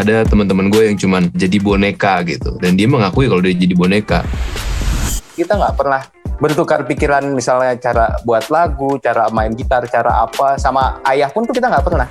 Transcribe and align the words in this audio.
ada 0.00 0.24
teman-teman 0.24 0.72
gue 0.72 0.82
yang 0.88 0.96
cuman 0.96 1.28
jadi 1.32 1.56
boneka 1.60 2.24
gitu 2.24 2.56
dan 2.58 2.74
dia 2.74 2.88
mengakui 2.88 3.28
kalau 3.28 3.44
dia 3.44 3.52
jadi 3.52 3.74
boneka 3.76 4.24
kita 5.36 5.56
nggak 5.56 5.76
pernah 5.76 6.02
bertukar 6.40 6.88
pikiran 6.88 7.22
misalnya 7.36 7.76
cara 7.76 8.16
buat 8.24 8.48
lagu, 8.48 8.96
cara 8.96 9.28
main 9.28 9.52
gitar, 9.52 9.84
cara 9.86 10.24
apa 10.24 10.56
sama 10.56 10.98
ayah 11.12 11.28
pun 11.28 11.44
tuh 11.44 11.52
kita 11.52 11.68
nggak 11.68 11.84
pernah. 11.84 12.08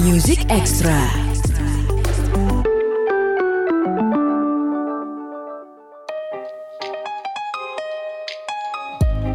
Music 0.00 0.48
Extra. 0.48 1.23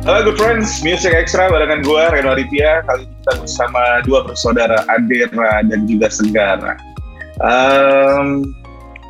Halo 0.08 0.32
good 0.32 0.40
friends, 0.40 0.80
Music 0.80 1.12
Extra 1.12 1.52
barengan 1.52 1.84
gue 1.84 2.04
Reno 2.16 2.32
Aditya. 2.32 2.88
Kali 2.88 3.04
ini 3.04 3.12
kita 3.20 3.34
bersama 3.44 4.00
dua 4.08 4.24
bersaudara 4.24 4.88
Adera 4.88 5.60
dan 5.68 5.84
juga 5.92 6.08
Senggara. 6.08 6.80
Um, 7.44 8.56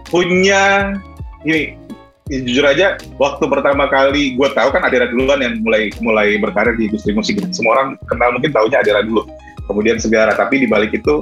punya 0.10 0.98
ini 1.46 1.78
jujur 2.26 2.66
aja 2.66 2.98
waktu 3.22 3.46
pertama 3.46 3.86
kali 3.86 4.34
gue 4.34 4.50
tahu 4.58 4.74
kan 4.74 4.82
Adera 4.82 5.06
duluan 5.14 5.46
yang 5.46 5.62
mulai 5.62 5.94
mulai 6.02 6.42
berkarir 6.42 6.74
di 6.74 6.90
industri 6.90 7.14
musik. 7.14 7.38
Semua 7.54 7.78
orang 7.78 7.88
kenal 8.10 8.34
mungkin 8.34 8.50
tahunya 8.50 8.82
Adera 8.82 9.06
dulu. 9.06 9.30
Kemudian 9.70 10.02
Segara, 10.02 10.34
tapi 10.34 10.66
di 10.66 10.66
balik 10.66 10.98
itu 10.98 11.22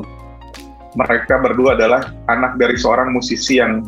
mereka 0.96 1.44
berdua 1.44 1.76
adalah 1.76 2.16
anak 2.32 2.56
dari 2.56 2.80
seorang 2.80 3.12
musisi 3.12 3.60
yang 3.60 3.84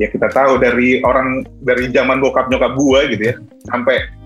ya 0.00 0.08
kita 0.08 0.32
tahu 0.32 0.56
dari 0.56 1.04
orang 1.04 1.44
dari 1.60 1.92
zaman 1.92 2.24
bokap 2.24 2.48
nyokap 2.48 2.72
gue 2.72 3.00
gitu 3.12 3.22
ya 3.30 3.36
sampai 3.68 4.23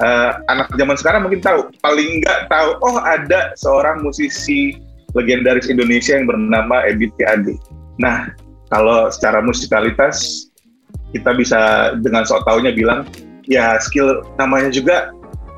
uh, 0.00 0.40
anak 0.48 0.68
zaman 0.74 0.96
sekarang 0.96 1.20
mungkin 1.24 1.40
tahu 1.44 1.68
paling 1.84 2.24
nggak 2.24 2.48
tahu 2.48 2.76
oh 2.82 2.98
ada 3.04 3.52
seorang 3.56 4.02
musisi 4.02 4.76
legendaris 5.14 5.68
Indonesia 5.68 6.16
yang 6.16 6.26
bernama 6.26 6.82
Ebit 6.88 7.12
Ade. 7.24 7.54
Nah 8.00 8.32
kalau 8.72 9.10
secara 9.12 9.44
musikalitas 9.44 10.48
kita 11.10 11.34
bisa 11.34 11.92
dengan 12.00 12.22
sok 12.22 12.46
taunya 12.46 12.70
bilang 12.70 13.06
ya 13.50 13.78
skill 13.82 14.22
namanya 14.38 14.70
juga 14.70 15.10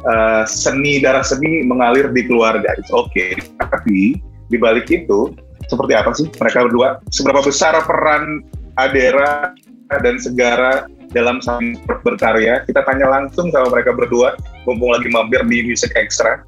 uh, 0.08 0.44
seni 0.48 0.98
darah 1.02 1.24
seni 1.24 1.62
mengalir 1.64 2.08
di 2.10 2.24
keluarga. 2.24 2.72
Oke, 2.92 3.12
okay. 3.12 3.30
tapi 3.60 4.16
di 4.48 4.56
balik 4.56 4.88
itu 4.88 5.32
seperti 5.68 5.92
apa 5.96 6.10
sih 6.16 6.26
mereka 6.40 6.64
berdua? 6.68 6.88
Seberapa 7.12 7.44
besar 7.44 7.76
peran 7.84 8.44
Adera 8.80 9.52
dan 10.00 10.16
Segara 10.16 10.88
dalam 11.12 11.38
saling 11.44 11.78
berkarya. 12.02 12.64
Kita 12.64 12.84
tanya 12.84 13.08
langsung 13.08 13.52
sama 13.52 13.68
mereka 13.72 13.92
berdua, 13.92 14.36
mumpung 14.64 14.92
lagi 14.92 15.08
mampir 15.12 15.44
di 15.46 15.64
Music 15.64 15.92
Extra. 15.94 16.42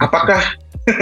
Apakah 0.00 0.40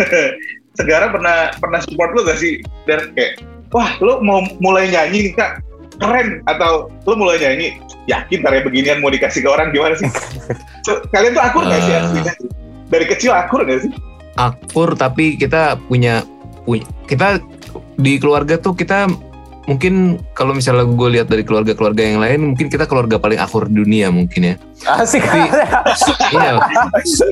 Segara 0.75 1.07
pernah 1.07 1.55
pernah 1.63 1.79
support 1.87 2.11
lo 2.19 2.27
gak 2.27 2.39
sih? 2.43 2.59
Dan 2.91 3.15
kayak, 3.15 3.39
wah 3.71 3.95
lo 4.03 4.19
mau 4.19 4.43
mulai 4.59 4.91
nyanyi 4.91 5.31
nih 5.31 5.33
kak, 5.39 5.63
keren. 6.03 6.43
Atau 6.51 6.91
lo 6.91 7.15
mulai 7.15 7.39
nyanyi, 7.39 7.79
yakin 8.11 8.43
karya 8.43 8.67
beginian 8.67 8.99
mau 8.99 9.11
dikasih 9.15 9.47
ke 9.47 9.49
orang 9.49 9.71
gimana 9.71 9.95
sih? 9.95 10.11
Kalian 11.15 11.39
tuh 11.39 11.45
akur 11.47 11.63
uh, 11.63 11.71
gak 11.71 11.83
sih 11.87 11.95
aslinya? 11.95 12.35
Dari 12.91 13.07
kecil 13.07 13.31
akur 13.31 13.63
gak 13.63 13.87
sih? 13.87 13.91
Akur, 14.35 14.99
tapi 14.99 15.39
kita 15.39 15.79
punya, 15.87 16.27
punya 16.67 16.83
kita 17.07 17.39
di 17.95 18.19
keluarga 18.19 18.59
tuh 18.59 18.75
kita 18.75 19.07
mungkin 19.65 20.21
kalau 20.37 20.53
misalnya 20.53 20.85
gue 20.85 21.09
lihat 21.17 21.27
dari 21.33 21.41
keluarga-keluarga 21.41 22.03
yang 22.05 22.21
lain 22.21 22.53
mungkin 22.53 22.69
kita 22.69 22.85
keluarga 22.85 23.17
paling 23.17 23.41
akur 23.41 23.65
di 23.65 23.81
dunia 23.81 24.13
mungkin 24.13 24.53
ya 24.53 24.55
asik 25.01 25.25
Tapi, 25.25 25.49
iya 26.37 26.53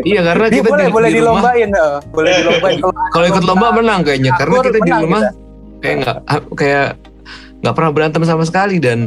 iya 0.08 0.20
karena 0.24 0.46
Dia 0.48 0.56
kita 0.64 0.68
boleh, 0.72 0.86
di, 0.88 0.92
boleh 0.92 1.08
di 1.12 1.20
rumah 1.20 1.52
dilombain 1.52 1.70
oh. 1.76 1.96
boleh 2.08 2.30
dilombain 2.40 2.78
kalau 3.14 3.26
ikut 3.28 3.44
lomba 3.44 3.66
menang 3.76 4.00
kayaknya 4.00 4.32
karena 4.40 4.56
Akur 4.56 4.64
kita 4.72 4.78
di 4.80 4.92
rumah 4.96 5.20
kita. 5.20 5.32
kayak 5.84 5.96
nggak 6.00 6.16
kayak 6.56 6.86
nggak 7.62 7.74
pernah 7.76 7.90
berantem 7.92 8.22
sama 8.24 8.44
sekali 8.48 8.76
dan 8.80 8.98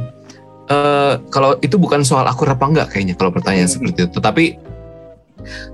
uh, 0.70 1.18
kalau 1.34 1.58
itu 1.66 1.76
bukan 1.82 2.06
soal 2.06 2.30
akur 2.30 2.46
apa 2.46 2.62
enggak 2.70 2.88
kayaknya 2.94 3.18
kalau 3.18 3.34
pertanyaan 3.34 3.66
Hmm. 3.66 3.74
seperti 3.74 4.00
itu 4.06 4.20
tapi 4.22 4.46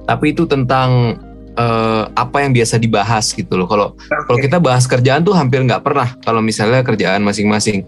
tapi 0.07 0.25
itu 0.31 0.43
tentang 0.47 1.19
uh, 1.57 2.07
apa 2.15 2.43
yang 2.43 2.51
biasa 2.55 2.79
dibahas 2.79 3.31
gitu 3.35 3.57
loh 3.57 3.67
kalau 3.67 3.97
kalau 4.27 4.39
kita 4.39 4.61
bahas 4.61 4.87
kerjaan 4.87 5.25
tuh 5.25 5.35
hampir 5.35 5.59
nggak 5.63 5.83
pernah 5.83 6.15
kalau 6.23 6.39
misalnya 6.39 6.83
kerjaan 6.85 7.23
masing-masing. 7.25 7.83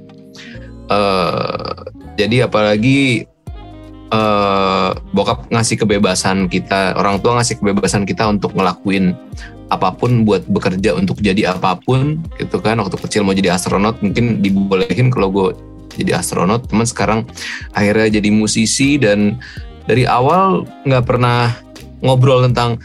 Uh, 0.91 1.87
jadi 2.19 2.45
apalagi 2.45 3.25
uh, 4.11 4.91
bokap 5.15 5.47
ngasih 5.49 5.79
kebebasan 5.79 6.51
kita, 6.51 6.93
orang 6.99 7.17
tua 7.23 7.39
ngasih 7.39 7.57
kebebasan 7.63 8.03
kita 8.03 8.27
untuk 8.29 8.53
ngelakuin 8.53 9.15
apa 9.71 9.89
pun 9.95 10.21
buat 10.21 10.45
bekerja 10.45 10.93
untuk 10.93 11.17
jadi 11.23 11.55
apa 11.57 11.79
pun 11.81 12.21
gitu 12.37 12.59
kan. 12.59 12.77
Waktu 12.77 12.99
kecil 12.99 13.21
mau 13.25 13.33
jadi 13.33 13.55
astronot 13.55 14.03
mungkin 14.03 14.43
dibolehin 14.43 15.09
kalau 15.09 15.31
gue 15.31 15.47
jadi 15.97 16.21
astronot, 16.21 16.69
teman 16.69 16.85
sekarang 16.85 17.19
akhirnya 17.73 18.21
jadi 18.21 18.29
musisi 18.33 18.97
dan 19.01 19.41
dari 19.89 20.05
awal 20.05 20.67
nggak 20.85 21.05
pernah 21.05 21.53
ngobrol 22.03 22.43
tentang 22.45 22.77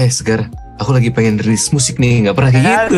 eh 0.00 0.08
segar 0.08 0.48
aku 0.80 0.96
lagi 0.96 1.12
pengen 1.12 1.36
rilis 1.36 1.68
musik 1.76 2.00
nih 2.00 2.24
nggak 2.24 2.36
pernah 2.40 2.50
kayak 2.56 2.64
gitu 2.88 2.96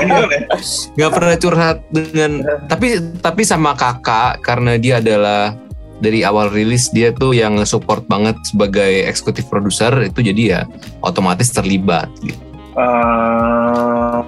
nggak 0.96 1.12
pernah 1.12 1.34
curhat 1.36 1.78
dengan 1.92 2.30
tapi 2.64 2.96
tapi 3.20 3.44
sama 3.44 3.76
kakak 3.76 4.40
karena 4.40 4.80
dia 4.80 5.04
adalah 5.04 5.52
dari 6.00 6.24
awal 6.24 6.48
rilis 6.48 6.88
dia 6.90 7.12
tuh 7.12 7.36
yang 7.36 7.60
support 7.68 8.08
banget 8.08 8.34
sebagai 8.48 9.04
eksekutif 9.04 9.44
produser 9.52 9.92
itu 10.08 10.24
jadi 10.24 10.42
ya 10.42 10.60
otomatis 11.04 11.52
terlibat 11.52 12.08
gitu. 12.24 12.40
Eh, 12.80 14.18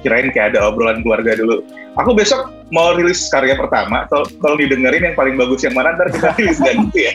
kirain 0.00 0.32
kayak 0.32 0.56
ada 0.56 0.72
obrolan 0.72 1.04
keluarga 1.04 1.36
dulu. 1.36 1.60
Aku 2.00 2.16
besok 2.16 2.48
mau 2.74 2.90
rilis 2.90 3.30
karya 3.30 3.54
pertama. 3.54 4.10
Kalau 4.10 4.26
kalau 4.42 4.56
didengerin 4.58 5.14
yang 5.14 5.16
paling 5.16 5.38
bagus 5.38 5.62
yang 5.62 5.78
mana 5.78 5.94
ntar 5.94 6.10
kita 6.10 6.34
rilis 6.42 6.58
gitu 6.58 6.98
ya. 6.98 7.12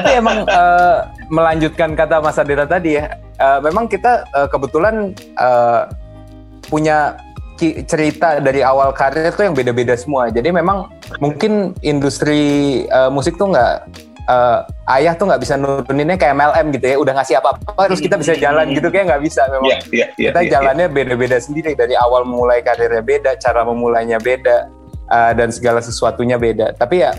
tapi 0.00 0.10
emang 0.16 0.48
eh, 0.48 0.98
melanjutkan 1.28 1.92
kata 1.92 2.24
Mas 2.24 2.40
Adira 2.40 2.64
tadi 2.64 2.96
ya 2.96 3.12
eh, 3.36 3.58
memang 3.60 3.84
kita 3.84 4.24
eh, 4.32 4.48
kebetulan 4.48 5.12
eh, 5.36 5.82
punya 6.72 7.20
cerita 7.58 8.38
dari 8.38 8.62
awal 8.62 8.94
karir 8.94 9.34
tuh 9.34 9.50
yang 9.50 9.56
beda-beda 9.58 9.98
semua 9.98 10.30
jadi 10.30 10.54
memang 10.54 10.86
mungkin 11.18 11.74
industri 11.82 12.84
eh, 12.86 13.10
musik 13.10 13.34
tuh 13.34 13.50
nggak 13.50 13.74
eh, 14.30 14.60
ayah 14.94 15.12
tuh 15.18 15.26
nggak 15.26 15.42
bisa 15.42 15.58
nuruninnya 15.58 16.14
kayak 16.14 16.38
MLM 16.38 16.66
gitu 16.78 16.86
ya 16.86 16.96
udah 17.02 17.12
ngasih 17.18 17.34
apa-apa 17.42 17.90
terus 17.90 18.00
kita 18.00 18.14
bisa 18.14 18.38
jalan 18.38 18.70
gitu 18.70 18.88
kayak 18.94 19.10
nggak 19.10 19.22
bisa 19.26 19.42
memang 19.50 19.74
Iya, 19.74 19.78
iya, 19.90 20.06
iya. 20.16 20.30
kita 20.30 20.40
iya, 20.46 20.50
jalannya 20.54 20.86
beda-beda 20.86 21.36
sendiri 21.42 21.74
dari 21.74 21.98
awal 21.98 22.22
memulai 22.22 22.62
karirnya 22.62 23.02
beda, 23.02 23.30
cara 23.42 23.66
memulainya 23.66 24.22
beda 24.22 24.77
uh, 25.08 25.32
dan 25.34 25.48
segala 25.50 25.80
sesuatunya 25.82 26.36
beda. 26.38 26.76
Tapi 26.76 27.02
ya 27.02 27.12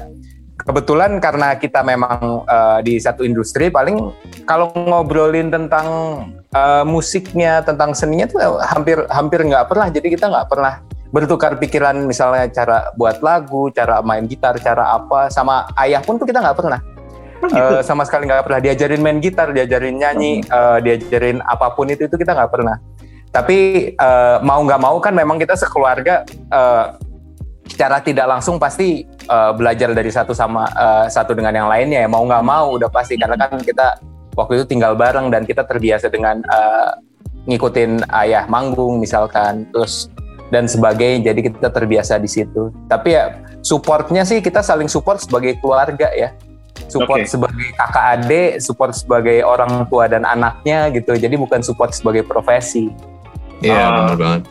kebetulan 0.64 1.18
karena 1.18 1.58
kita 1.58 1.82
memang 1.82 2.46
uh, 2.46 2.80
di 2.86 3.02
satu 3.02 3.26
industri 3.26 3.74
paling 3.74 4.14
kalau 4.46 4.72
ngobrolin 4.74 5.50
tentang 5.50 5.88
uh, 6.54 6.84
musiknya, 6.86 7.66
tentang 7.66 7.98
seninya 7.98 8.30
tuh 8.30 8.40
hampir 8.64 9.02
hampir 9.10 9.44
nggak 9.44 9.68
pernah. 9.68 9.88
Jadi 9.90 10.08
kita 10.14 10.30
nggak 10.30 10.48
pernah 10.48 10.86
bertukar 11.10 11.58
pikiran 11.58 12.06
misalnya 12.06 12.46
cara 12.54 12.94
buat 12.94 13.22
lagu, 13.26 13.74
cara 13.74 14.02
main 14.06 14.30
gitar, 14.30 14.58
cara 14.62 14.94
apa 14.94 15.34
sama 15.34 15.66
ayah 15.82 16.06
pun 16.06 16.22
tuh 16.22 16.30
kita 16.30 16.42
nggak 16.42 16.58
pernah. 16.58 16.82
Oh, 17.40 17.48
gitu. 17.48 17.76
Eh, 17.80 17.82
sama 17.88 18.04
sekali 18.04 18.28
nggak 18.28 18.46
pernah 18.46 18.62
diajarin 18.62 19.02
main 19.02 19.20
gitar, 19.24 19.50
diajarin 19.56 19.96
nyanyi, 19.96 20.44
eh, 20.44 20.78
diajarin 20.84 21.40
apa 21.42 21.72
pun 21.72 21.88
itu 21.88 22.06
itu 22.06 22.16
kita 22.20 22.36
nggak 22.36 22.52
pernah. 22.52 22.78
Tapi 23.32 23.60
eh, 23.96 24.38
mau 24.44 24.60
nggak 24.62 24.82
mau 24.82 24.98
kan 25.00 25.16
memang 25.16 25.40
kita 25.40 25.56
sekeluarga 25.56 26.28
eh, 26.30 26.86
secara 27.70 28.02
tidak 28.02 28.26
langsung 28.26 28.58
pasti 28.58 29.06
eh, 29.06 29.52
belajar 29.54 29.94
dari 29.94 30.10
satu 30.10 30.34
sama 30.34 30.66
eh, 30.74 31.06
satu 31.08 31.38
dengan 31.38 31.54
yang 31.54 31.70
lainnya 31.70 32.04
ya. 32.04 32.10
Mau 32.10 32.26
nggak 32.26 32.44
mau 32.44 32.74
udah 32.76 32.90
pasti. 32.90 33.16
Karena 33.16 33.38
kan 33.38 33.62
kita 33.62 34.02
waktu 34.34 34.60
itu 34.62 34.66
tinggal 34.66 34.98
bareng 34.98 35.30
dan 35.30 35.46
kita 35.46 35.64
terbiasa 35.64 36.10
dengan 36.10 36.42
eh, 36.42 36.92
ngikutin 37.48 38.10
ayah 38.26 38.46
manggung 38.50 39.00
misalkan 39.00 39.70
terus 39.72 40.10
dan 40.50 40.66
sebagainya. 40.66 41.32
Jadi 41.32 41.54
kita 41.54 41.70
terbiasa 41.70 42.18
di 42.18 42.28
situ. 42.28 42.74
Tapi 42.90 43.14
ya 43.14 43.38
supportnya 43.62 44.26
sih 44.26 44.42
kita 44.42 44.66
saling 44.66 44.90
support 44.90 45.22
sebagai 45.22 45.62
keluarga 45.62 46.10
ya. 46.18 46.34
Support 46.90 47.22
Oke. 47.22 47.30
sebagai 47.30 47.68
kakak 47.78 48.06
adik 48.18 48.52
support 48.64 48.98
sebagai 48.98 49.46
orang 49.46 49.86
tua 49.94 50.10
dan 50.10 50.26
anaknya 50.26 50.90
gitu. 50.90 51.14
Jadi 51.14 51.38
bukan 51.38 51.62
support 51.62 51.94
sebagai 51.94 52.26
profesi. 52.26 52.90
Iya 53.62 53.78
Ah. 53.78 53.92
benar 53.94 54.18
banget. 54.18 54.42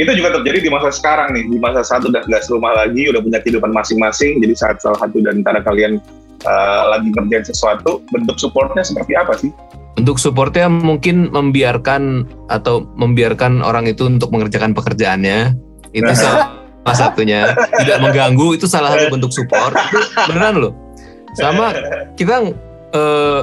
Itu 0.00 0.16
juga 0.16 0.40
terjadi 0.40 0.64
di 0.64 0.70
masa 0.72 0.88
sekarang 0.88 1.36
nih. 1.36 1.44
Di 1.44 1.58
masa 1.60 1.84
satu 1.84 2.08
udah 2.08 2.24
nggak 2.24 2.42
serumah 2.48 2.72
lagi, 2.72 3.12
udah 3.12 3.20
punya 3.20 3.38
kehidupan 3.44 3.68
masing-masing. 3.68 4.40
Jadi 4.40 4.54
saat 4.56 4.80
salah 4.80 4.96
satu 5.04 5.20
dan 5.20 5.44
antara 5.44 5.60
kalian 5.60 6.00
uh, 6.48 6.82
lagi 6.96 7.12
ngerjain 7.12 7.44
sesuatu, 7.44 8.00
bentuk 8.08 8.40
supportnya 8.40 8.80
seperti 8.80 9.12
apa 9.12 9.36
sih? 9.36 9.52
Untuk 10.00 10.16
supportnya 10.16 10.72
mungkin 10.72 11.28
membiarkan 11.28 12.24
atau 12.48 12.88
membiarkan 12.96 13.60
orang 13.60 13.84
itu 13.84 14.08
untuk 14.08 14.32
mengerjakan 14.32 14.72
pekerjaannya 14.72 15.52
itu 15.92 16.12
salah 16.22 16.96
satunya 16.96 17.52
tidak 17.76 18.00
mengganggu 18.00 18.56
itu 18.56 18.64
salah 18.64 18.96
satu 18.96 19.12
bentuk 19.12 19.28
support 19.34 19.76
itu 19.76 20.00
beneran 20.30 20.54
loh 20.56 20.72
sama 21.36 21.76
kita 22.16 22.56
eh, 22.96 23.40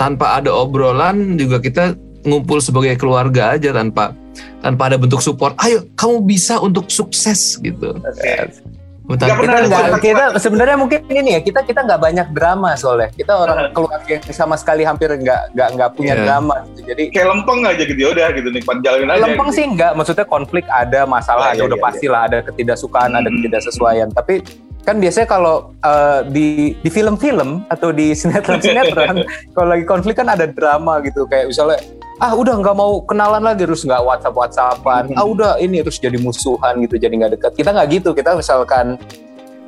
tanpa 0.00 0.42
ada 0.42 0.50
obrolan 0.50 1.38
juga 1.38 1.62
kita 1.62 1.94
ngumpul 2.26 2.58
sebagai 2.58 2.98
keluarga 2.98 3.54
aja 3.54 3.70
tanpa 3.70 4.16
tanpa 4.58 4.86
ada 4.86 4.96
bentuk 4.96 5.18
support 5.18 5.52
ayo 5.60 5.84
kamu 5.92 6.22
bisa 6.22 6.56
untuk 6.58 6.88
sukses 6.88 7.56
gitu. 7.58 7.92
Nggak 7.92 8.62
Bentar, 9.02 9.26
kita 9.26 9.34
pernah 9.36 9.60
nggak 9.60 9.82
ada- 9.82 9.98
kita 9.98 10.24
sebenarnya 10.38 10.76
mungkin 10.78 11.00
ini 11.10 11.30
ya 11.34 11.40
kita 11.42 11.60
kita 11.62 11.80
nggak 11.82 12.00
banyak 12.00 12.26
drama 12.30 12.70
soalnya. 12.72 13.10
Kita 13.10 13.34
orang 13.34 13.74
keluarga 13.74 14.06
yang 14.08 14.24
sama 14.24 14.54
sekali 14.54 14.86
hampir 14.86 15.10
nggak 15.10 15.52
nggak 15.52 15.68
nggak 15.74 15.90
punya 15.92 16.14
Iya. 16.14 16.22
drama 16.22 16.54
gitu. 16.64 16.80
jadi 16.86 17.02
kayak 17.10 17.26
lempeng 17.28 17.60
aja 17.62 17.82
gitu 17.82 17.98
ya 17.98 18.08
udah 18.10 18.28
gitu 18.30 18.48
nikmat 18.48 18.76
jalanin 18.78 19.08
aja 19.08 19.20
lempeng 19.20 19.48
gitu. 19.48 19.58
sih 19.58 19.64
enggak 19.66 19.92
maksudnya 19.92 20.24
konflik 20.24 20.64
ada 20.70 21.00
masalah 21.04 21.44
Iya, 21.44 21.52
ada 21.52 21.58
iya, 21.58 21.66
udah 21.66 21.78
iya, 21.78 21.84
pastilah 21.84 22.20
ada 22.22 22.38
ketidaksukaan 22.42 23.10
ada 23.12 23.26
Hmm. 23.26 23.36
ketidaksesuaian. 23.36 24.08
Tapi 24.08 24.34
kan 24.82 24.96
biasanya 24.98 25.28
kalau 25.28 25.56
eh, 25.80 26.20
di 26.28 26.46
di 26.76 26.88
film-film 26.88 27.66
atau 27.66 27.90
di 27.90 28.14
sinetron-sinetron 28.14 29.16
kalau 29.54 29.66
lagi 29.66 29.84
konflik 29.84 30.14
kan 30.14 30.28
ada 30.28 30.46
drama 30.46 31.02
gitu. 31.02 31.26
Kayak 31.26 31.50
misalnya 31.50 31.78
ah 32.22 32.32
udah 32.38 32.54
nggak 32.62 32.76
mau 32.78 33.02
kenalan 33.02 33.42
lagi 33.42 33.66
terus 33.66 33.82
nggak 33.82 33.98
WhatsApp 33.98 34.38
WhatsAppan. 34.38 35.10
Hmm. 35.10 35.18
ah 35.18 35.26
udah 35.26 35.52
ini 35.58 35.82
terus 35.82 35.98
jadi 35.98 36.14
musuhan 36.22 36.78
gitu 36.86 36.94
jadi 36.94 37.10
nggak 37.10 37.32
dekat 37.34 37.52
kita 37.58 37.74
nggak 37.74 37.88
gitu 37.90 38.14
kita 38.14 38.38
misalkan 38.38 38.94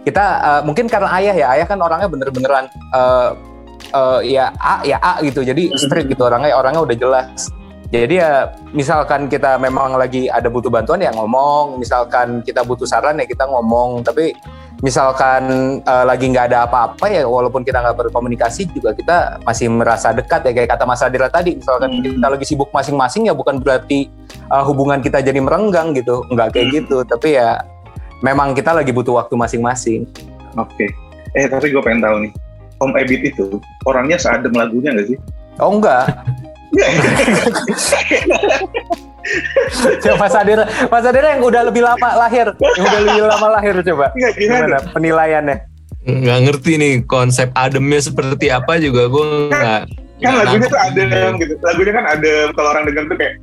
kita 0.07 0.25
eh, 0.39 0.63
mungkin 0.63 0.87
karena 0.87 1.11
ayah 1.19 1.35
ya 1.35 1.47
ayah 1.59 1.67
kan 1.67 1.83
orangnya 1.83 2.07
bener-beneran 2.07 2.71
eh, 2.71 3.31
eh, 3.91 4.21
ya 4.39 4.55
A 4.63 4.87
ya 4.87 5.03
A 5.03 5.19
gitu 5.27 5.43
jadi 5.43 5.75
strict 5.75 6.07
gitu 6.07 6.23
orangnya 6.31 6.55
orangnya 6.55 6.87
udah 6.87 6.97
jelas. 6.97 7.51
Jadi 7.95 8.19
ya 8.19 8.51
misalkan 8.75 9.31
kita 9.31 9.55
memang 9.55 9.95
lagi 9.95 10.27
ada 10.27 10.51
butuh 10.51 10.67
bantuan 10.67 10.99
ya 10.99 11.15
ngomong, 11.15 11.79
misalkan 11.79 12.43
kita 12.43 12.67
butuh 12.67 12.91
saran 12.91 13.23
ya 13.23 13.27
kita 13.29 13.47
ngomong. 13.47 14.03
Tapi 14.03 14.35
misalkan 14.85 15.43
eh, 15.81 16.05
lagi 16.05 16.29
nggak 16.29 16.53
ada 16.53 16.69
apa-apa 16.69 17.09
ya 17.09 17.25
walaupun 17.25 17.65
kita 17.65 17.81
nggak 17.81 18.05
berkomunikasi 18.05 18.69
juga 18.69 18.93
kita 18.93 19.41
masih 19.43 19.73
merasa 19.73 20.13
dekat 20.13 20.45
ya 20.45 20.53
kayak 20.53 20.77
kata 20.77 20.85
Mas 20.85 21.01
Adira 21.01 21.27
tadi. 21.27 21.57
Misalkan 21.57 21.89
Hmm. 21.89 22.05
kita 22.05 22.27
lagi 22.29 22.45
sibuk 22.45 22.69
masing-masing 22.69 23.27
ya 23.27 23.33
bukan 23.33 23.59
berarti 23.59 24.07
eh, 24.29 24.63
hubungan 24.63 25.01
kita 25.01 25.19
jadi 25.19 25.41
merenggang 25.41 25.97
gitu, 25.97 26.21
nggak 26.29 26.53
kayak 26.53 26.67
Hmm. 26.69 26.77
gitu. 26.85 26.97
Tapi 27.03 27.29
ya 27.35 27.59
memang 28.21 28.53
kita 28.53 28.73
lagi 28.73 28.93
butuh 28.93 29.17
waktu 29.17 29.35
masing-masing. 29.35 30.05
oke 30.55 30.87
eh 31.35 31.51
tapi 31.51 31.69
gue 31.69 31.83
pengen 31.83 31.99
tahu 31.99 32.17
nih 32.23 32.33
Om 32.79 32.95
Ebit 32.95 33.27
itu 33.27 33.59
orangnya 33.83 34.15
seadem 34.15 34.55
lagunya 34.55 34.95
nggak 34.95 35.11
sih 35.11 35.19
Oh 35.59 35.75
enggak, 35.75 36.07
Mas 40.17 40.35
Adira, 40.35 40.65
Mas 40.87 41.05
Adira 41.05 41.29
yang 41.33 41.43
udah 41.43 41.63
lebih 41.65 41.81
lama 41.81 42.09
lahir, 42.17 42.53
yang 42.53 42.85
udah 42.85 43.01
lebih 43.03 43.25
lama 43.25 43.49
lahir 43.51 43.75
coba. 43.83 44.07
Gimana 44.13 44.35
Gimana 44.37 44.77
penilaiannya? 44.93 45.57
nggak 46.05 46.39
ngerti 46.45 46.73
nih 46.77 46.93
konsep 47.09 47.49
ademnya 47.57 47.97
seperti 47.97 48.53
apa 48.53 48.77
juga 48.77 49.09
gue 49.09 49.49
nggak 49.49 49.83
kan 50.21 50.31
nggak 50.37 50.45
lagunya 50.45 50.69
tuh 50.69 50.81
adem 50.85 51.31
gitu 51.41 51.55
lagunya 51.65 51.93
kan 51.97 52.05
adem 52.05 52.49
kalau 52.53 52.69
orang 52.77 52.85
denger 52.85 53.05
tuh 53.09 53.17
kayak 53.17 53.35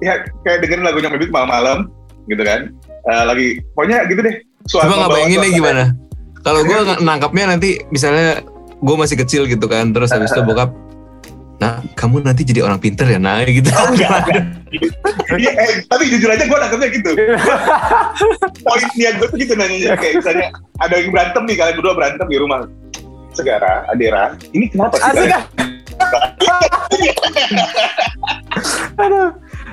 ya 0.00 0.14
kayak 0.40 0.64
dengerin 0.64 0.80
lagunya 0.80 1.12
Om 1.12 1.16
Ebit 1.20 1.28
malam-malam 1.28 1.78
gitu 2.24 2.40
kan 2.40 2.72
Eh, 3.00 3.24
lagi 3.24 3.46
pokoknya 3.72 4.08
gitu 4.08 4.20
deh 4.20 4.34
coba 4.64 5.08
nggak 5.08 5.12
suasana. 5.12 5.48
gimana 5.52 5.84
kalau 6.40 6.60
gue 6.64 6.76
nangkapnya 7.00 7.44
nanti 7.48 7.84
misalnya 7.88 8.40
gue 8.80 8.96
masih 8.96 9.16
kecil 9.20 9.44
gitu 9.44 9.68
kan 9.68 9.92
terus 9.92 10.08
habis 10.08 10.32
itu 10.32 10.40
bokap 10.48 10.72
nah 11.60 11.84
kamu 11.92 12.24
nanti 12.24 12.42
jadi 12.42 12.64
orang 12.64 12.80
pinter 12.80 13.04
ya 13.04 13.20
nah 13.20 13.44
gitu 13.44 13.68
Iya, 15.30 15.50
eh, 15.50 15.82
tapi 15.90 16.06
jujur 16.06 16.30
aja 16.30 16.46
gue 16.46 16.58
nangkepnya 16.58 16.88
gitu 16.94 17.10
poin 18.66 18.86
niat 18.94 19.14
gue 19.18 19.28
tuh 19.28 19.38
gitu 19.38 19.54
nanya 19.58 19.98
kayak 19.98 20.22
misalnya 20.22 20.48
ada 20.78 20.94
yang 20.94 21.10
berantem 21.10 21.42
nih 21.44 21.56
kalian 21.58 21.74
berdua 21.78 21.94
berantem 21.98 22.26
di 22.30 22.38
rumah 22.38 22.70
Segara, 23.30 23.86
Adera, 23.86 24.34
ini 24.50 24.66
kenapa 24.66 24.98
sih? 24.98 25.06
Asik 25.06 25.30
ah. 25.30 25.44
Aduh. 28.98 29.30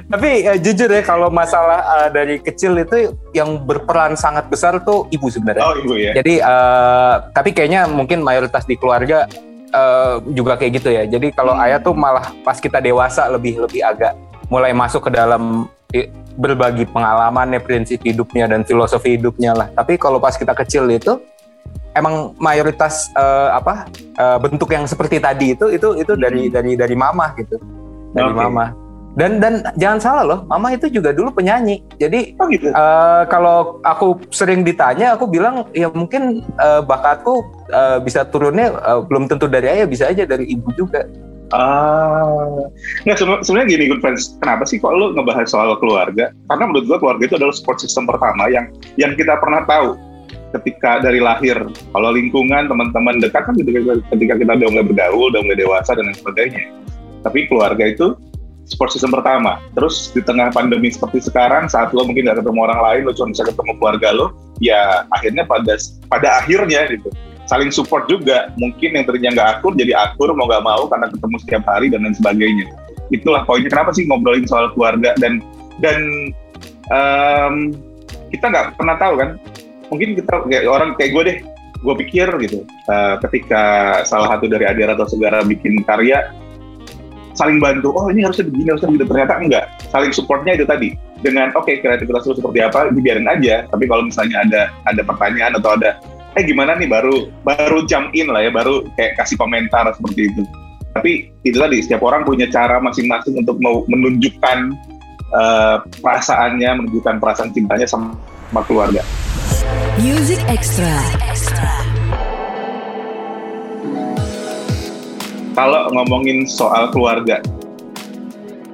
Tapi 0.08 0.30
eh, 0.48 0.58
jujur 0.64 0.88
ya 0.88 1.04
kalau 1.04 1.28
masalah 1.28 1.84
eh, 1.84 2.10
dari 2.16 2.36
kecil 2.40 2.80
itu 2.80 3.12
yang 3.36 3.60
berperan 3.68 4.16
sangat 4.16 4.48
besar 4.48 4.80
tuh 4.88 5.10
ibu 5.12 5.28
sebenarnya. 5.28 5.64
Oh 5.68 5.76
ibu 5.76 6.00
ya. 6.00 6.16
Jadi 6.16 6.40
eh, 6.40 7.16
tapi 7.36 7.52
kayaknya 7.52 7.92
mungkin 7.92 8.24
mayoritas 8.24 8.64
di 8.64 8.80
keluarga 8.80 9.28
eh, 9.72 10.16
juga 10.32 10.56
kayak 10.56 10.72
gitu 10.82 10.90
ya. 10.92 11.04
Jadi 11.08 11.32
kalau 11.36 11.54
Hmm. 11.56 11.64
ayah 11.68 11.80
tuh 11.82 11.94
malah 11.96 12.32
pas 12.44 12.58
kita 12.60 12.80
dewasa 12.80 13.28
lebih 13.32 13.60
lebih 13.64 13.84
agak 13.84 14.16
mulai 14.48 14.72
masuk 14.72 15.08
ke 15.08 15.12
dalam 15.12 15.68
berbagi 16.38 16.86
pengalamannya, 16.86 17.58
prinsip 17.64 18.04
hidupnya 18.06 18.46
dan 18.46 18.62
filosofi 18.62 19.18
hidupnya 19.18 19.58
lah. 19.58 19.68
Tapi 19.74 19.98
kalau 19.98 20.22
pas 20.22 20.38
kita 20.38 20.54
kecil 20.54 20.86
itu 20.92 21.18
emang 21.98 22.38
mayoritas 22.38 23.10
eh, 23.18 23.50
apa 23.52 23.90
eh, 23.96 24.38
bentuk 24.38 24.70
yang 24.70 24.86
seperti 24.86 25.18
tadi 25.18 25.58
itu 25.58 25.74
itu 25.74 25.98
itu 25.98 26.14
dari 26.14 26.48
dari 26.54 26.78
dari 26.78 26.96
mama 26.96 27.34
gitu. 27.36 27.58
Dari 28.14 28.32
Oke. 28.32 28.40
mama. 28.40 28.87
Dan 29.18 29.42
dan 29.42 29.66
jangan 29.82 29.98
salah 29.98 30.24
loh, 30.24 30.40
mama 30.46 30.78
itu 30.78 30.94
juga 30.94 31.10
dulu 31.10 31.34
penyanyi. 31.34 31.82
Jadi 31.98 32.38
Oh 32.38 32.46
gitu. 32.54 32.70
Eh, 32.70 33.24
kalau 33.34 33.82
aku 33.82 34.22
sering 34.30 34.62
ditanya, 34.62 35.18
aku 35.18 35.26
bilang 35.26 35.66
ya 35.74 35.90
mungkin 35.90 36.46
eh, 36.62 36.82
bakatku 36.86 37.42
eh, 37.74 37.98
bisa 38.06 38.30
turunnya 38.30 38.78
eh, 38.78 39.02
belum 39.10 39.26
tentu 39.26 39.50
dari 39.50 39.74
ayah, 39.74 39.90
bisa 39.90 40.06
aja 40.06 40.22
dari 40.30 40.46
ibu 40.54 40.70
juga. 40.78 41.02
Ah, 41.56 42.60
nggak 43.08 43.18
sebe- 43.18 43.42
sebenarnya 43.42 43.68
gini 43.72 43.84
good 43.88 44.04
friends. 44.04 44.36
Kenapa 44.44 44.68
sih 44.68 44.84
kok 44.84 44.92
lu 44.92 45.16
ngebahas 45.16 45.48
soal 45.48 45.74
keluarga? 45.80 46.30
Karena 46.52 46.64
menurut 46.70 46.86
gua 46.92 46.98
keluarga 47.00 47.24
itu 47.24 47.36
adalah 47.40 47.56
support 47.56 47.80
system 47.80 48.04
pertama 48.04 48.52
yang 48.52 48.68
yang 49.00 49.16
kita 49.16 49.40
pernah 49.40 49.64
tahu 49.64 49.96
ketika 50.60 51.00
dari 51.00 51.24
lahir. 51.24 51.56
Kalau 51.72 52.10
lingkungan 52.12 52.68
teman-teman 52.68 53.24
dekat 53.24 53.48
kan 53.48 53.56
ketika, 53.56 53.80
ketika 54.12 54.34
kita 54.44 54.52
udah 54.60 54.70
mulai 54.76 54.86
bergaul, 54.92 55.32
udah 55.32 55.42
mulai 55.42 55.58
dewasa 55.58 55.96
dan 55.96 56.12
lain 56.12 56.20
sebagainya. 56.20 56.62
Tapi 57.24 57.48
keluarga 57.48 57.84
itu 57.88 58.16
support 58.68 58.92
system 58.92 59.16
pertama. 59.16 59.64
Terus 59.74 60.12
di 60.12 60.22
tengah 60.22 60.52
pandemi 60.52 60.92
seperti 60.92 61.24
sekarang, 61.26 61.72
saat 61.72 61.96
lo 61.96 62.04
mungkin 62.04 62.28
nggak 62.28 62.44
ketemu 62.44 62.60
orang 62.68 62.80
lain, 62.84 63.02
lo 63.08 63.12
cuma 63.16 63.32
bisa 63.32 63.48
ketemu 63.48 63.72
keluarga 63.80 64.10
lo, 64.14 64.26
ya 64.60 65.08
akhirnya 65.16 65.48
pada 65.48 65.80
pada 66.12 66.44
akhirnya 66.44 66.86
gitu 66.92 67.10
saling 67.48 67.72
support 67.72 68.06
juga. 68.12 68.52
Mungkin 68.60 68.94
yang 68.94 69.08
tadinya 69.08 69.32
nggak 69.34 69.50
akur 69.60 69.74
jadi 69.74 69.96
akur 69.96 70.30
mau 70.36 70.46
nggak 70.46 70.64
mau 70.68 70.86
karena 70.92 71.08
ketemu 71.10 71.36
setiap 71.42 71.64
hari 71.66 71.88
dan 71.90 72.04
lain 72.04 72.14
sebagainya. 72.14 72.68
Itulah 73.10 73.48
poinnya 73.48 73.72
kenapa 73.72 73.96
sih 73.96 74.04
ngobrolin 74.06 74.46
soal 74.46 74.70
keluarga 74.76 75.16
dan 75.18 75.40
dan 75.80 75.98
em, 76.92 77.56
kita 78.36 78.46
nggak 78.52 78.76
pernah 78.76 78.96
tahu 79.00 79.16
kan. 79.18 79.30
Mungkin 79.88 80.20
kita 80.20 80.44
kayak 80.52 80.68
orang 80.68 81.00
kayak 81.00 81.12
gue 81.16 81.24
deh, 81.24 81.38
gue 81.80 81.96
pikir 82.04 82.28
gitu. 82.44 82.68
eh, 82.68 83.16
ketika 83.24 83.64
salah 84.04 84.36
satu 84.36 84.52
dari 84.52 84.68
Adira 84.68 85.00
atau 85.00 85.08
Segara 85.08 85.48
bikin 85.48 85.80
karya, 85.88 86.28
saling 87.38 87.62
bantu. 87.62 87.94
Oh 87.94 88.10
ini 88.10 88.26
harusnya 88.26 88.50
begini, 88.50 88.74
harusnya 88.74 88.90
begitu. 88.92 89.06
Ternyata 89.08 89.34
enggak. 89.38 89.66
Saling 89.94 90.12
supportnya 90.12 90.58
itu 90.58 90.66
tadi 90.66 90.98
dengan 91.22 91.54
oke 91.54 91.70
kreativitas 91.70 92.26
lu 92.26 92.34
seperti 92.36 92.60
apa 92.66 92.90
dibiarin 92.90 93.30
aja. 93.30 93.70
Tapi 93.70 93.86
kalau 93.86 94.10
misalnya 94.10 94.44
ada 94.44 94.62
ada 94.90 95.02
pertanyaan 95.06 95.54
atau 95.56 95.78
ada 95.78 95.96
eh 96.38 96.44
gimana 96.46 96.78
nih 96.78 96.86
baru 96.86 97.34
baru 97.42 97.86
jump 97.90 98.14
in 98.14 98.30
lah 98.30 98.46
ya 98.46 98.54
baru 98.54 98.86
kayak 98.94 99.18
kasih 99.18 99.42
komentar 99.42 99.90
seperti 99.90 100.30
itu 100.30 100.46
tapi 100.94 101.34
itu 101.42 101.58
tadi 101.58 101.82
setiap 101.82 102.06
orang 102.06 102.26
punya 102.26 102.46
cara 102.50 102.78
masing-masing 102.78 103.42
untuk 103.42 103.58
mau 103.58 103.82
menunjukkan 103.90 104.70
eh, 105.34 105.78
perasaannya 105.98 106.86
menunjukkan 106.86 107.18
perasaan 107.18 107.50
cintanya 107.58 107.90
sama, 107.90 108.14
sama 108.54 108.62
keluarga 108.70 109.02
Music 109.98 110.38
Extra. 110.46 110.94
Kalau 115.58 115.90
ngomongin 115.90 116.46
soal 116.46 116.94
keluarga 116.94 117.42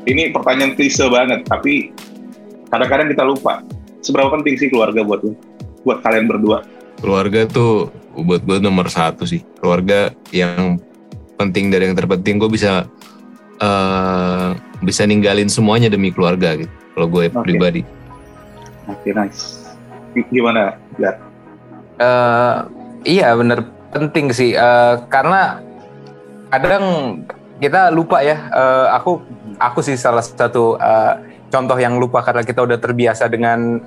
ini 0.04 0.36
pertanyaan 0.36 0.76
klise 0.76 1.08
banget 1.08 1.48
tapi 1.48 1.96
kadang-kadang 2.68 3.08
kita 3.08 3.24
lupa 3.24 3.64
seberapa 4.04 4.28
penting 4.36 4.60
sih 4.60 4.68
keluarga 4.68 5.00
buat 5.00 5.24
lu 5.24 5.32
buat 5.88 6.04
kalian 6.04 6.28
berdua. 6.28 6.64
Keluarga 7.00 7.48
tuh 7.48 7.92
buat 8.16 8.44
gue 8.44 8.60
nomor 8.60 8.88
satu 8.88 9.24
sih. 9.28 9.44
Keluarga 9.60 10.12
yang 10.32 10.80
penting 11.40 11.72
dari 11.72 11.88
yang 11.88 11.96
terpenting 11.96 12.40
gue 12.40 12.52
bisa 12.52 12.84
eh 13.64 14.50
bisa 14.84 15.08
ninggalin 15.08 15.48
semuanya 15.48 15.88
demi 15.88 16.12
keluarga 16.12 16.56
gitu 16.60 16.72
kalau 16.96 17.08
gue 17.08 17.32
Oke. 17.32 17.44
pribadi. 17.48 17.82
Oke 18.92 19.16
nice. 19.16 19.72
G- 20.12 20.28
gimana 20.32 20.76
ya 21.00 21.16
Eh, 21.94 22.56
iya 23.06 23.32
bener. 23.38 23.64
Penting 23.94 24.34
sih. 24.34 24.58
Eh, 24.58 24.96
karena 25.08 25.62
kadang 26.60 26.84
kita 27.62 27.94
lupa 27.94 28.20
ya. 28.20 28.38
Eh, 28.50 28.88
aku 28.94 29.24
aku 29.58 29.80
sih 29.86 29.96
salah 29.96 30.22
satu 30.22 30.76
eh, 30.78 31.14
contoh 31.54 31.78
yang 31.78 32.02
lupa 32.02 32.26
karena 32.26 32.44
kita 32.44 32.66
udah 32.66 32.78
terbiasa 32.82 33.30
dengan 33.30 33.80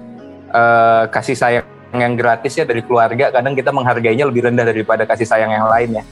eh, 0.50 1.04
kasih 1.10 1.36
sayang 1.36 1.66
yang 1.94 2.14
gratis 2.14 2.56
ya 2.56 2.64
dari 2.64 2.82
keluarga. 2.82 3.30
Kadang 3.34 3.54
kita 3.54 3.70
menghargainya 3.74 4.24
lebih 4.26 4.48
rendah 4.48 4.66
daripada 4.66 5.04
kasih 5.04 5.26
sayang 5.26 5.50
yang 5.52 5.66
lainnya. 5.66 6.04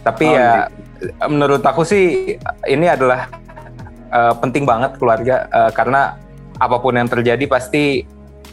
Tapi 0.00 0.26
Oh, 0.32 0.32
ya 0.32 0.72
menurut 1.28 1.60
aku 1.64 1.84
sih 1.84 2.36
ini 2.68 2.86
adalah 2.88 3.28
eh, 4.12 4.34
penting 4.40 4.64
banget 4.64 4.96
keluarga 4.96 5.48
eh, 5.48 5.70
karena 5.72 6.16
apa 6.60 6.76
pun 6.76 6.92
yang 6.92 7.08
terjadi 7.08 7.44
pasti 7.48 8.04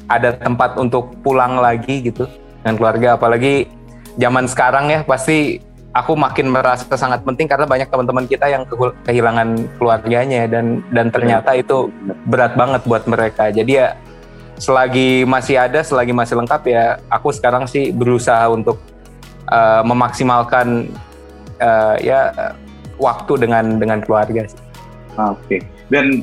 ada 0.07 0.31
tempat 0.31 0.79
untuk 0.79 1.11
pulang 1.19 1.59
lagi 1.59 2.07
gitu 2.07 2.23
dengan 2.63 2.75
keluarga 2.79 3.19
apalagi 3.19 3.67
zaman 4.15 4.47
sekarang 4.47 4.87
ya 4.87 4.99
pasti 5.03 5.59
aku 5.97 6.13
makin 6.13 6.53
merasa 6.53 6.85
sangat 6.93 7.25
penting 7.25 7.49
karena 7.49 7.65
banyak 7.65 7.89
teman-teman 7.89 8.29
kita 8.29 8.45
yang 8.45 8.69
kehilangan 9.01 9.65
keluarganya 9.81 10.45
dan 10.45 10.85
dan 10.93 11.09
ternyata 11.09 11.57
itu 11.57 11.89
berat 12.29 12.53
banget 12.53 12.85
buat 12.85 13.09
mereka. 13.09 13.49
Jadi 13.49 13.81
ya 13.81 13.97
selagi 14.61 15.25
masih 15.25 15.57
ada, 15.57 15.81
selagi 15.81 16.13
masih 16.13 16.37
lengkap 16.37 16.61
ya 16.69 17.01
aku 17.09 17.33
sekarang 17.33 17.65
sih 17.65 17.89
berusaha 17.89 18.45
untuk 18.49 18.77
uh, 19.49 19.81
memaksimalkan 19.81 20.93
uh, 21.57 21.97
ya 21.97 22.53
waktu 23.01 23.33
dengan 23.41 23.81
dengan 23.81 23.99
keluarga 24.05 24.45
sih. 24.45 24.61
Oke. 25.17 25.41
Okay. 25.49 25.59
Dan 25.89 26.21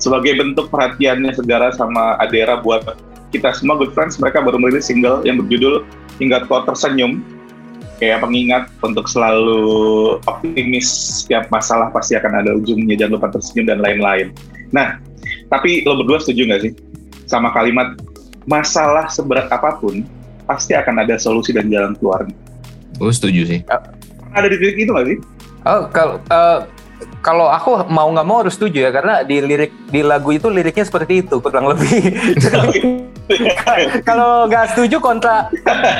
sebagai 0.00 0.36
bentuk 0.40 0.72
perhatiannya 0.72 1.32
Segara 1.36 1.72
sama 1.76 2.16
Adera 2.20 2.60
buat 2.60 2.96
kita 3.34 3.50
semua 3.52 3.74
good 3.76 3.92
friends, 3.92 4.16
mereka 4.16 4.40
baru 4.40 4.56
merilis 4.56 4.86
single 4.86 5.26
yang 5.26 5.42
berjudul 5.42 5.82
Hingga 6.22 6.46
Kau 6.46 6.62
Tersenyum 6.62 7.33
kayak 7.98 8.22
pengingat 8.22 8.66
untuk 8.82 9.06
selalu 9.06 9.62
optimis 10.26 10.86
setiap 11.22 11.46
masalah 11.48 11.90
pasti 11.94 12.18
akan 12.18 12.42
ada 12.42 12.50
ujungnya 12.58 12.98
jangan 12.98 13.20
lupa 13.20 13.28
tersenyum 13.34 13.66
dan 13.70 13.78
lain-lain. 13.80 14.34
Nah, 14.74 14.98
tapi 15.50 15.86
lo 15.86 16.02
berdua 16.02 16.18
setuju 16.18 16.50
nggak 16.50 16.62
sih 16.66 16.72
sama 17.24 17.54
kalimat 17.54 17.96
masalah 18.44 19.08
seberat 19.08 19.48
apa 19.48 19.80
pun 19.80 20.04
pasti 20.44 20.76
akan 20.76 21.06
ada 21.06 21.16
solusi 21.16 21.54
dan 21.54 21.70
jalan 21.72 21.96
keluar? 21.96 22.26
Gue 22.98 23.12
setuju 23.14 23.46
sih. 23.48 23.60
Ada 24.34 24.46
di 24.50 24.56
titik 24.58 24.78
itu 24.84 24.90
nggak 24.90 25.08
sih? 25.08 25.18
Oh, 25.64 25.88
kalau 25.88 26.20
uh, 26.28 26.68
kalau 27.24 27.48
aku 27.48 27.88
mau 27.88 28.10
nggak 28.12 28.26
mau 28.26 28.44
harus 28.44 28.54
setuju 28.58 28.84
ya 28.84 28.90
karena 28.92 29.24
di 29.24 29.40
lirik 29.40 29.72
di 29.88 30.04
lagu 30.04 30.28
itu 30.34 30.52
liriknya 30.52 30.84
seperti 30.84 31.24
itu 31.24 31.40
kurang 31.40 31.72
lebih. 31.72 31.94
kalau 34.08 34.44
nggak 34.46 34.76
setuju 34.76 35.00
kontra 35.00 35.48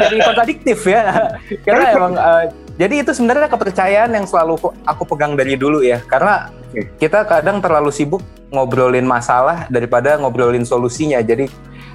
jadi 0.09 0.17
kontradiktif 0.21 0.79
ya. 0.85 1.33
Karena 1.65 1.85
emang 1.93 2.15
uh, 2.17 2.45
jadi 2.75 3.07
itu 3.07 3.15
sebenarnya 3.15 3.49
kepercayaan 3.49 4.11
yang 4.13 4.27
selalu 4.27 4.59
aku 4.85 5.03
pegang 5.09 5.39
dari 5.39 5.55
dulu 5.57 5.81
ya. 5.81 6.03
Karena 6.05 6.51
kita 6.99 7.23
kadang 7.25 7.63
terlalu 7.63 7.95
sibuk 7.95 8.21
ngobrolin 8.51 9.07
masalah 9.07 9.67
daripada 9.71 10.19
ngobrolin 10.19 10.67
solusinya. 10.67 11.23
Jadi 11.23 11.47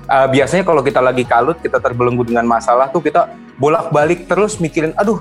uh, 0.08 0.28
biasanya 0.28 0.64
kalau 0.64 0.82
kita 0.82 1.00
lagi 1.04 1.24
kalut, 1.28 1.60
kita 1.60 1.78
terbelenggu 1.78 2.28
dengan 2.28 2.48
masalah 2.48 2.90
tuh 2.90 3.04
kita 3.04 3.30
bolak-balik 3.60 4.26
terus 4.26 4.58
mikirin, 4.58 4.96
aduh 4.96 5.20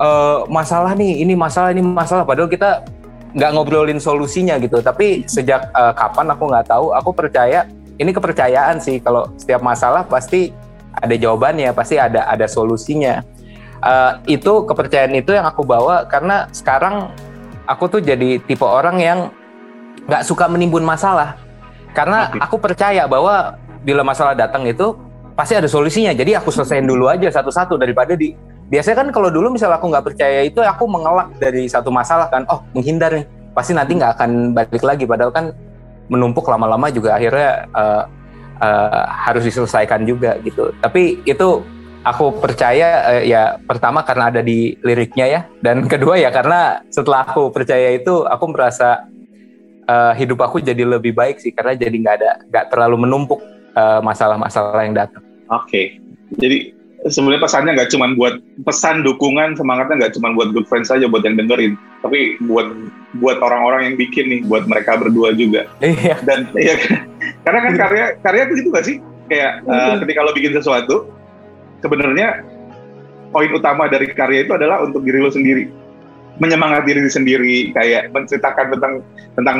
uh, 0.00 0.44
masalah 0.48 0.92
nih, 0.96 1.24
ini 1.24 1.32
masalah, 1.32 1.72
ini 1.72 1.82
masalah. 1.82 2.28
Padahal 2.28 2.48
kita 2.48 2.84
nggak 3.32 3.50
ngobrolin 3.54 4.00
solusinya 4.02 4.60
gitu. 4.60 4.84
Tapi 4.84 5.24
sejak 5.24 5.70
uh, 5.72 5.96
kapan 5.96 6.32
aku 6.34 6.44
nggak 6.50 6.66
tahu, 6.68 6.92
aku 6.92 7.10
percaya 7.14 7.64
ini 8.00 8.10
kepercayaan 8.16 8.80
sih. 8.80 8.98
Kalau 9.04 9.28
setiap 9.36 9.60
masalah 9.60 10.08
pasti 10.08 10.48
ada 10.96 11.12
jawabannya, 11.12 11.70
pasti 11.76 12.00
ada 12.00 12.24
ada 12.24 12.48
solusinya. 12.48 13.20
Uh, 13.80 14.16
itu 14.28 14.64
kepercayaan 14.64 15.12
itu 15.16 15.32
yang 15.32 15.44
aku 15.48 15.64
bawa 15.64 16.04
karena 16.04 16.48
sekarang 16.52 17.12
aku 17.64 17.88
tuh 17.88 18.00
jadi 18.04 18.40
tipe 18.44 18.64
orang 18.64 19.00
yang 19.00 19.18
nggak 20.08 20.24
suka 20.24 20.48
menimbun 20.48 20.82
masalah. 20.82 21.36
Karena 21.92 22.32
aku 22.40 22.56
percaya 22.56 23.04
bahwa 23.04 23.60
bila 23.84 24.00
masalah 24.00 24.32
datang 24.32 24.64
itu 24.64 24.96
pasti 25.36 25.56
ada 25.56 25.68
solusinya. 25.68 26.16
Jadi 26.16 26.36
aku 26.36 26.48
selesaiin 26.48 26.88
dulu 26.88 27.08
aja 27.08 27.28
satu-satu 27.28 27.76
daripada 27.76 28.16
di 28.16 28.32
biasanya 28.70 29.02
kan 29.04 29.08
kalau 29.10 29.28
dulu 29.28 29.50
misalnya 29.50 29.82
aku 29.82 29.90
nggak 29.90 30.04
percaya 30.06 30.46
itu 30.46 30.62
aku 30.62 30.86
mengelak 30.86 31.28
dari 31.36 31.68
satu 31.68 31.92
masalah 31.92 32.32
kan. 32.32 32.48
Oh 32.48 32.64
menghindar 32.72 33.12
nih. 33.12 33.26
Pasti 33.50 33.74
nanti 33.74 33.96
nggak 33.98 34.12
akan 34.16 34.30
balik 34.54 34.82
lagi. 34.84 35.04
Padahal 35.08 35.32
kan 35.34 35.44
menumpuk 36.10 36.44
lama-lama 36.50 36.90
juga 36.90 37.16
akhirnya 37.16 37.70
uh, 37.70 38.04
uh, 38.58 39.04
harus 39.06 39.46
diselesaikan 39.46 40.02
juga 40.02 40.36
gitu 40.42 40.74
tapi 40.82 41.22
itu 41.22 41.62
aku 42.02 42.34
percaya 42.42 43.16
uh, 43.16 43.22
ya 43.22 43.56
pertama 43.62 44.02
karena 44.02 44.34
ada 44.34 44.42
di 44.42 44.74
liriknya 44.82 45.26
ya 45.30 45.40
dan 45.62 45.86
kedua 45.92 46.18
ya 46.18 46.34
karena 46.34 46.82
setelah 46.90 47.22
aku 47.22 47.54
percaya 47.54 47.94
itu 47.94 48.26
aku 48.26 48.44
merasa 48.50 49.06
uh, 49.86 50.12
hidup 50.18 50.42
aku 50.42 50.58
jadi 50.58 50.82
lebih 50.82 51.14
baik 51.14 51.38
sih 51.38 51.54
karena 51.54 51.78
jadi 51.78 51.94
nggak 51.94 52.16
ada 52.18 52.30
nggak 52.50 52.66
terlalu 52.74 53.06
menumpuk 53.06 53.40
masalah-masalah 53.80 54.82
uh, 54.82 54.84
yang 54.84 54.98
datang. 54.98 55.22
Oke, 55.46 55.62
okay. 55.64 55.86
jadi 56.42 56.74
sebenarnya 57.08 57.40
pesannya 57.40 57.72
nggak 57.80 57.90
cuma 57.96 58.12
buat 58.12 58.34
pesan 58.68 59.00
dukungan 59.00 59.56
semangatnya 59.56 60.04
nggak 60.04 60.12
cuma 60.20 60.36
buat 60.36 60.52
good 60.52 60.68
friends 60.68 60.92
saja 60.92 61.08
buat 61.08 61.24
yang 61.24 61.40
dengerin. 61.40 61.80
Tapi 62.04 62.36
buat 62.44 62.68
buat 63.20 63.40
orang-orang 63.40 63.92
yang 63.92 63.96
bikin 63.96 64.24
nih 64.28 64.40
buat 64.44 64.68
mereka 64.68 65.00
berdua 65.00 65.32
juga. 65.32 65.64
Iya. 65.80 66.20
Dan 66.28 66.52
iya. 66.58 66.76
Karena 67.40 67.58
kan 67.64 67.72
karya 67.76 68.04
karya 68.20 68.42
itu 68.50 68.54
gitu 68.60 68.68
gak 68.74 68.84
sih? 68.84 68.96
Kayak 69.32 69.64
uh, 69.64 69.96
ketika 70.04 70.20
lo 70.26 70.32
bikin 70.36 70.52
sesuatu 70.52 71.08
sebenarnya 71.80 72.44
poin 73.30 73.50
utama 73.54 73.88
dari 73.88 74.10
karya 74.12 74.44
itu 74.44 74.52
adalah 74.52 74.84
untuk 74.84 75.00
diri 75.00 75.18
lo 75.22 75.32
sendiri. 75.32 75.72
Menyemangati 76.40 76.96
diri 76.96 77.10
sendiri 77.12 77.56
kayak 77.72 78.12
menceritakan 78.12 78.76
tentang 78.76 78.94
tentang 79.36 79.58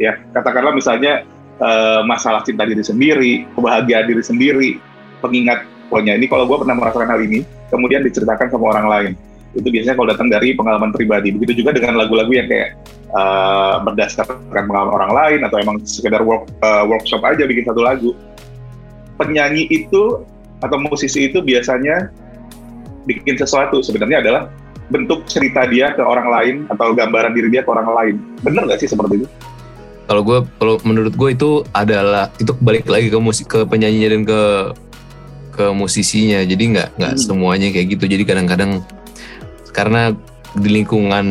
ya 0.00 0.18
katakanlah 0.34 0.74
misalnya 0.74 1.22
uh, 1.62 2.02
masalah 2.06 2.42
cinta 2.42 2.66
diri 2.66 2.82
sendiri 2.82 3.46
kebahagiaan 3.54 4.06
diri 4.06 4.22
sendiri 4.22 4.70
pengingat 5.22 5.66
pokoknya. 5.92 6.16
Ini 6.16 6.24
kalau 6.32 6.48
gue 6.48 6.56
pernah 6.56 6.72
merasakan 6.80 7.08
hal 7.12 7.20
ini 7.20 7.44
kemudian 7.68 8.00
diceritakan 8.00 8.48
sama 8.48 8.72
orang 8.72 8.86
lain. 8.88 9.12
Itu 9.52 9.68
biasanya 9.68 10.00
kalau 10.00 10.08
datang 10.08 10.32
dari 10.32 10.56
pengalaman 10.56 10.96
pribadi. 10.96 11.28
Begitu 11.36 11.60
juga 11.60 11.76
dengan 11.76 12.00
lagu-lagu 12.00 12.32
yang 12.32 12.48
kayak 12.48 12.80
uh, 13.12 13.84
berdasarkan 13.84 14.40
pengalaman 14.48 14.92
orang 14.96 15.12
lain 15.12 15.40
atau 15.44 15.60
emang 15.60 15.76
sekedar 15.84 16.24
work, 16.24 16.48
uh, 16.64 16.88
workshop 16.88 17.20
aja 17.28 17.44
bikin 17.44 17.68
satu 17.68 17.84
lagu. 17.84 18.16
Penyanyi 19.20 19.68
itu 19.68 20.24
atau 20.64 20.80
musisi 20.80 21.28
itu 21.28 21.44
biasanya 21.44 22.08
bikin 23.04 23.36
sesuatu 23.36 23.84
sebenarnya 23.84 24.24
adalah 24.24 24.42
bentuk 24.88 25.28
cerita 25.28 25.68
dia 25.68 25.92
ke 25.92 26.00
orang 26.00 26.28
lain 26.32 26.54
atau 26.72 26.96
gambaran 26.96 27.36
diri 27.36 27.52
dia 27.52 27.60
ke 27.60 27.68
orang 27.68 27.88
lain. 27.92 28.14
Bener 28.40 28.64
gak 28.64 28.80
sih 28.80 28.88
seperti 28.88 29.20
itu? 29.20 29.28
Kalau 30.08 30.22
gue 30.24 30.38
kalau 30.56 30.76
menurut 30.82 31.12
gue 31.12 31.28
itu 31.32 31.50
adalah 31.76 32.32
itu 32.40 32.56
balik 32.58 32.88
lagi 32.88 33.12
ke 33.12 33.18
musik 33.20 33.46
ke 33.52 33.60
penyanyinya 33.68 34.08
dan 34.16 34.22
ke 34.26 34.40
ke 35.62 35.70
musisinya. 35.70 36.42
Jadi 36.42 36.74
nggak 36.74 36.88
nggak 36.98 37.14
hmm. 37.14 37.22
semuanya 37.22 37.68
kayak 37.70 37.86
gitu. 37.94 38.04
Jadi 38.10 38.22
kadang-kadang 38.26 38.82
karena 39.70 40.10
di 40.58 40.68
lingkungan 40.82 41.26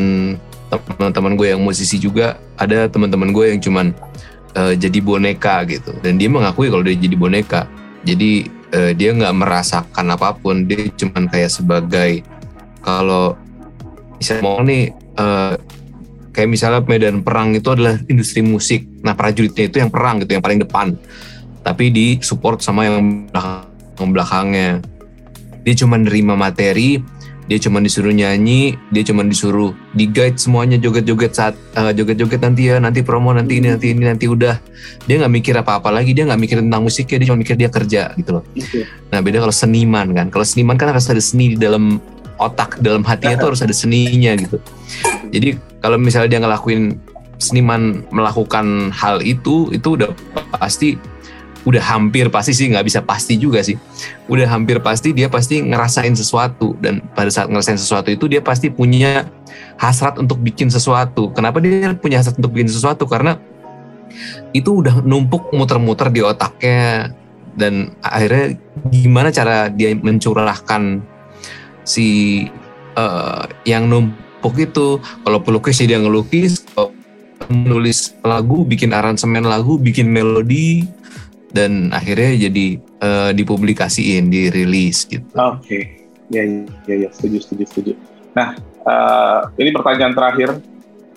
teman-teman 0.72 1.36
gue 1.36 1.52
yang 1.52 1.60
musisi 1.60 2.00
juga 2.00 2.40
ada 2.56 2.88
teman-teman 2.88 3.28
gue 3.30 3.44
yang 3.52 3.60
cuman 3.60 3.86
uh, 4.56 4.72
jadi 4.72 4.98
boneka 5.04 5.68
gitu. 5.68 5.92
Dan 6.00 6.16
dia 6.16 6.32
mengakui 6.32 6.72
kalau 6.72 6.80
dia 6.80 6.96
jadi 6.96 7.12
boneka. 7.12 7.68
Jadi 8.08 8.48
uh, 8.72 8.92
dia 8.96 9.12
nggak 9.12 9.36
merasakan 9.36 10.06
apa 10.16 10.32
pun. 10.32 10.64
Dia 10.64 10.88
cuman 10.96 11.28
kayak 11.28 11.52
sebagai 11.52 12.24
kalau 12.80 13.36
misalnya 14.16 14.42
mau 14.42 14.64
nih 14.64 14.90
uh, 15.20 15.54
kayak 16.32 16.48
misalnya 16.48 16.80
medan 16.88 17.20
perang 17.20 17.52
itu 17.52 17.68
adalah 17.68 18.00
industri 18.08 18.40
musik. 18.40 18.88
Nah 19.04 19.12
prajuritnya 19.12 19.68
itu 19.68 19.76
yang 19.76 19.92
perang 19.92 20.24
gitu 20.24 20.40
yang 20.40 20.44
paling 20.44 20.64
depan. 20.64 20.96
Tapi 21.62 21.94
di 21.94 22.06
support 22.18 22.58
sama 22.58 22.88
yang 22.88 23.28
belakang 23.30 23.71
belakangnya. 23.98 24.80
Dia 25.62 25.74
cuma 25.78 26.00
nerima 26.00 26.34
materi 26.34 27.02
dia 27.50 27.58
cuma 27.58 27.82
disuruh 27.82 28.14
nyanyi 28.14 28.78
dia 28.94 29.02
cuma 29.02 29.26
disuruh 29.26 29.74
di 29.98 30.06
guide 30.06 30.38
semuanya 30.38 30.78
joget-joget 30.78 31.34
saat 31.34 31.54
uh, 31.74 31.90
joget-joget 31.90 32.38
nanti 32.38 32.70
ya 32.70 32.78
nanti 32.78 33.02
promo 33.02 33.34
nanti 33.34 33.58
ini 33.58 33.74
nanti 33.74 33.90
ini 33.90 34.06
nanti 34.06 34.30
udah. 34.30 34.56
Dia 35.10 35.18
nggak 35.18 35.32
mikir 35.42 35.54
apa-apa 35.58 35.90
lagi 35.90 36.14
dia 36.14 36.22
nggak 36.24 36.38
mikir 36.38 36.56
tentang 36.62 36.80
musiknya 36.86 37.16
dia 37.18 37.26
cuma 37.28 37.38
mikir 37.42 37.54
dia 37.58 37.68
kerja 37.68 38.02
gitu 38.14 38.40
loh. 38.40 38.44
Gitu. 38.54 38.86
nah 39.10 39.18
beda 39.18 39.42
kalau 39.42 39.54
seniman 39.54 40.14
kan. 40.14 40.26
Kalau 40.30 40.46
seniman 40.46 40.78
kan 40.78 40.94
harus 40.94 41.10
ada 41.10 41.20
seni 41.20 41.52
di 41.52 41.58
dalam 41.58 41.98
otak 42.38 42.78
dalam 42.78 43.02
hatinya 43.02 43.36
tuh 43.36 43.52
harus 43.54 43.62
ada 43.66 43.74
seninya 43.74 44.32
gitu. 44.38 44.56
Jadi 45.34 45.58
kalau 45.82 45.98
misalnya 45.98 46.38
dia 46.38 46.40
ngelakuin 46.46 46.96
seniman 47.42 48.06
melakukan 48.14 48.94
hal 48.94 49.18
itu 49.18 49.66
itu 49.74 49.98
udah 49.98 50.14
pasti 50.62 50.94
udah 51.62 51.82
hampir 51.82 52.26
pasti 52.26 52.50
sih 52.54 52.66
nggak 52.70 52.86
bisa 52.86 53.00
pasti 53.02 53.38
juga 53.38 53.62
sih. 53.62 53.78
Udah 54.26 54.50
hampir 54.50 54.82
pasti 54.82 55.14
dia 55.14 55.30
pasti 55.30 55.62
ngerasain 55.62 56.14
sesuatu. 56.14 56.74
Dan 56.82 57.02
pada 57.14 57.30
saat 57.30 57.48
ngerasain 57.50 57.78
sesuatu 57.78 58.10
itu 58.10 58.26
dia 58.26 58.42
pasti 58.42 58.70
punya 58.70 59.30
hasrat 59.78 60.18
untuk 60.18 60.42
bikin 60.42 60.70
sesuatu. 60.70 61.30
Kenapa 61.30 61.62
dia 61.62 61.94
punya 61.94 62.18
hasrat 62.18 62.38
untuk 62.38 62.54
bikin 62.54 62.70
sesuatu? 62.70 63.06
Karena 63.06 63.38
itu 64.52 64.82
udah 64.82 65.00
numpuk 65.06 65.54
muter-muter 65.54 66.10
di 66.10 66.20
otaknya. 66.22 67.14
Dan 67.52 67.92
akhirnya 68.00 68.56
gimana 68.88 69.28
cara 69.28 69.68
dia 69.68 69.92
mencurahkan 69.92 71.04
si 71.86 72.48
uh, 72.98 73.44
yang 73.62 73.86
numpuk 73.86 74.58
itu? 74.58 74.98
Kalau 74.98 75.38
pelukis 75.44 75.78
dia 75.78 76.00
ngelukis 76.00 76.64
kalau 76.72 76.90
menulis 77.50 78.14
lagu 78.22 78.62
bikin 78.64 78.94
aransemen 78.94 79.44
lagu 79.44 79.76
bikin 79.76 80.08
melodi 80.08 80.86
dan 81.52 81.92
akhirnya 81.92 82.48
jadi 82.48 82.80
uh, 83.04 83.30
dipublikasiin, 83.36 84.32
dirilis 84.32 85.04
gitu. 85.08 85.24
Oke, 85.36 85.60
okay. 85.60 85.82
ya, 86.32 86.42
ya, 86.88 87.06
ya, 87.06 87.08
setuju, 87.12 87.38
setuju, 87.44 87.64
setuju. 87.68 87.92
Nah, 88.32 88.56
uh, 88.88 89.52
ini 89.60 89.70
pertanyaan 89.76 90.16
terakhir, 90.16 90.56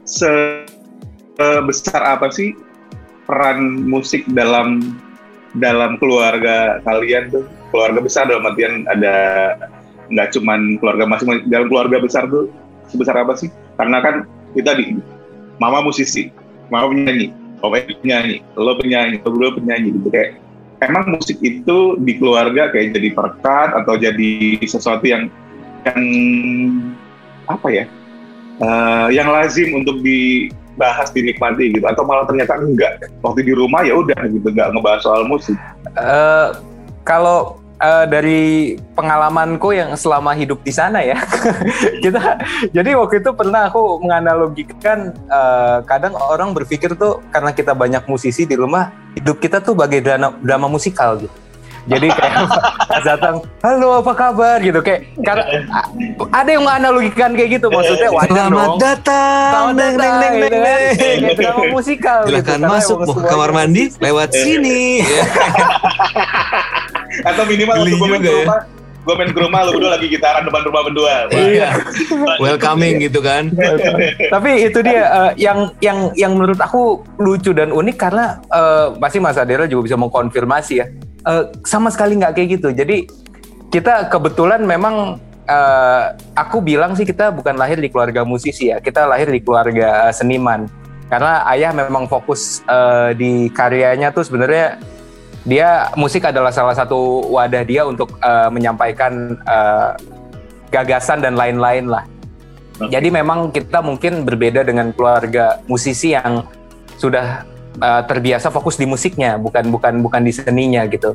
sebesar 0.03 2.01
apa 2.03 2.27
sih 2.31 2.51
peran 3.25 3.87
musik 3.87 4.27
dalam 4.35 4.99
dalam 5.55 5.95
keluarga 5.97 6.83
kalian 6.83 7.31
tuh? 7.31 7.47
Keluarga 7.71 7.99
besar 7.99 8.27
dalam 8.27 8.47
artian 8.47 8.87
ada 8.87 9.15
nggak 10.11 10.37
cuman 10.37 10.77
keluarga 10.77 11.03
masing-masing 11.09 11.49
dalam 11.49 11.67
keluarga 11.67 11.97
besar 11.97 12.29
tuh 12.29 12.51
sebesar 12.89 13.17
apa 13.17 13.33
sih 13.33 13.49
karena 13.81 13.97
kan 14.05 14.15
kita 14.53 14.77
di 14.77 15.01
mama 15.57 15.81
musisi 15.81 16.29
mama 16.69 16.93
penyanyi 16.93 17.33
papa 17.59 17.83
penyanyi. 17.85 18.41
Lo 18.55 18.73
penyanyi 18.77 19.19
lo 19.23 19.49
penyanyi 19.55 19.89
gitu. 19.95 20.07
Kayak 20.11 20.39
emang 20.83 21.15
musik 21.15 21.37
itu 21.41 21.99
di 22.01 22.13
keluarga 22.19 22.69
kayak 22.71 22.95
jadi 22.95 23.09
perkat 23.15 23.69
atau 23.83 23.93
jadi 23.99 24.33
sesuatu 24.63 25.05
yang 25.07 25.31
yang 25.85 26.01
apa 27.45 27.67
ya 27.69 27.85
uh, 28.61 29.07
yang 29.13 29.29
lazim 29.29 29.73
untuk 29.77 30.01
dibahas 30.01 31.11
dinikmati 31.11 31.75
gitu. 31.75 31.85
Atau 31.85 32.07
malah 32.07 32.27
ternyata 32.29 32.57
enggak. 32.59 33.09
Waktu 33.25 33.47
di 33.47 33.53
rumah 33.53 33.83
ya 33.83 33.97
udah 33.97 34.19
gitu. 34.29 34.47
Nggak 34.51 34.75
ngebahas 34.75 35.01
soal 35.03 35.23
musik. 35.27 35.57
Uh, 35.97 36.55
kalau 37.05 37.59
uh, 37.79 38.05
dari 38.07 38.75
pengalamanku 38.95 39.75
yang 39.75 39.95
selama 39.95 40.31
hidup 40.35 40.61
di 40.63 40.71
sana 40.71 41.03
ya 41.03 41.17
kita 42.03 42.39
jadi 42.71 42.95
waktu 42.95 43.23
itu 43.23 43.31
pernah 43.35 43.67
aku 43.67 44.03
menganalogikan 44.03 45.11
uh, 45.27 45.83
kadang 45.83 46.15
orang 46.15 46.51
berpikir 46.55 46.95
tuh 46.95 47.19
karena 47.31 47.51
kita 47.51 47.75
banyak 47.75 48.03
musisi 48.07 48.47
di 48.47 48.55
rumah 48.55 48.91
hidup 49.15 49.39
kita 49.39 49.59
tuh 49.63 49.75
bagai 49.75 50.03
drama, 50.03 50.35
drama 50.43 50.67
musikal 50.67 51.19
gitu 51.19 51.45
jadi 51.85 52.09
kayak 52.09 52.49
datang, 53.07 53.35
halo 53.61 54.01
apa 54.01 54.11
kabar 54.17 54.57
gitu 54.57 54.81
kayak 54.81 55.05
karena 55.21 55.45
ada 56.33 56.49
yang 56.49 56.65
menganalogikan 56.65 57.37
kayak 57.37 57.61
gitu 57.61 57.69
maksudnya 57.69 58.09
wajar 58.09 58.49
Selamat 58.49 58.65
dong. 58.65 58.79
datang. 58.81 59.49
Selamat 59.53 59.75
datang. 59.77 60.17
Neng, 60.17 60.33
neng, 60.33 60.33
neng, 60.33 60.33
gitu 60.41 60.57
kan. 60.65 60.81
Kayak 60.97 61.35
drama 61.37 61.63
musikal 61.69 62.19
Silakan 62.25 62.57
gitu. 62.57 62.73
masuk 62.73 62.97
mau 63.05 63.21
kamar 63.21 63.49
mandi 63.53 63.83
lewat 64.01 64.29
sini. 64.33 65.05
Atau 67.23 67.43
minimal 67.47 67.85
untuk 67.85 67.97
gue 68.01 68.09
main 68.11 68.23
ke 68.23 68.33
rumah, 68.33 68.59
gue 69.05 69.13
main 69.13 69.31
ke 69.31 69.39
rumah, 69.39 69.59
lu 69.69 69.71
berdua 69.77 69.91
lagi 69.93 70.07
gitaran 70.09 70.41
depan 70.43 70.61
rumah 70.65 70.81
berdua. 70.81 71.13
Iya. 71.35 71.69
Welcoming 72.41 73.05
gitu 73.05 73.21
kan. 73.21 73.53
Tapi 74.33 74.51
itu 74.65 74.79
dia 74.81 75.03
uh, 75.13 75.31
yang 75.37 75.69
yang 75.79 76.09
yang 76.17 76.33
menurut 76.33 76.57
aku 76.57 77.05
lucu 77.21 77.53
dan 77.53 77.69
unik 77.69 77.97
karena 78.01 78.41
uh, 78.49 78.97
pasti 78.97 79.21
Mas 79.21 79.37
Adera 79.37 79.69
juga 79.69 79.93
bisa 79.93 79.97
mengkonfirmasi 80.01 80.73
ya. 80.81 80.85
Uh, 81.25 81.53
sama 81.61 81.93
sekali 81.93 82.17
nggak 82.17 82.33
kayak 82.33 82.49
gitu. 82.59 82.73
Jadi 82.73 83.05
kita 83.69 84.09
kebetulan 84.09 84.65
memang 84.65 85.21
uh, 85.45 86.03
aku 86.33 86.61
bilang 86.65 86.97
sih 86.97 87.05
kita 87.05 87.29
bukan 87.29 87.57
lahir 87.61 87.77
di 87.77 87.93
keluarga 87.93 88.25
musisi 88.25 88.73
ya. 88.73 88.81
Kita 88.81 89.05
lahir 89.05 89.29
di 89.29 89.39
keluarga 89.39 90.09
seniman. 90.09 90.65
Karena 91.05 91.45
ayah 91.53 91.69
memang 91.69 92.09
fokus 92.09 92.65
uh, 92.65 93.13
di 93.13 93.53
karyanya 93.53 94.09
tuh 94.09 94.25
sebenarnya 94.25 94.81
dia 95.45 95.93
musik 95.93 96.25
adalah 96.25 96.49
salah 96.49 96.73
satu 96.73 97.29
wadah 97.29 97.61
dia 97.61 97.85
untuk 97.85 98.17
uh, 98.19 98.49
menyampaikan 98.49 99.37
uh, 99.45 99.93
gagasan 100.73 101.21
dan 101.21 101.37
lain-lain 101.37 101.85
lah. 101.85 102.03
Okay. 102.75 102.97
Jadi 102.97 103.07
memang 103.13 103.53
kita 103.53 103.79
mungkin 103.79 104.25
berbeda 104.25 104.65
dengan 104.65 104.91
keluarga 104.91 105.61
musisi 105.69 106.17
yang 106.17 106.43
sudah 106.97 107.45
uh, 107.79 108.01
terbiasa 108.03 108.49
fokus 108.49 108.75
di 108.75 108.89
musiknya, 108.89 109.37
bukan 109.37 109.69
bukan 109.69 110.01
bukan 110.01 110.21
di 110.25 110.33
seninya 110.33 110.83
gitu. 110.89 111.13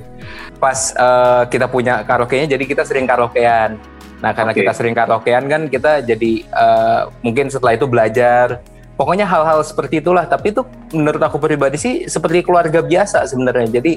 Pas 0.62 0.94
uh, 0.96 1.44
kita 1.50 1.66
punya 1.66 2.06
karaoke-nya, 2.06 2.54
jadi 2.56 2.64
kita 2.64 2.86
sering 2.86 3.04
karaokean. 3.04 3.76
Nah 4.22 4.30
karena 4.30 4.54
okay. 4.54 4.62
kita 4.62 4.72
sering 4.72 4.94
karaokean 4.94 5.44
kan 5.50 5.62
kita 5.66 6.06
jadi 6.06 6.32
uh, 6.54 7.10
mungkin 7.20 7.50
setelah 7.50 7.76
itu 7.76 7.84
belajar 7.90 8.62
pokoknya 9.00 9.24
hal-hal 9.24 9.64
seperti 9.64 10.04
itulah 10.04 10.28
tapi 10.28 10.52
itu 10.52 10.60
menurut 10.92 11.24
aku 11.24 11.40
pribadi 11.40 11.80
sih 11.80 11.94
seperti 12.04 12.44
keluarga 12.44 12.84
biasa 12.84 13.24
sebenarnya 13.24 13.80
jadi 13.80 13.96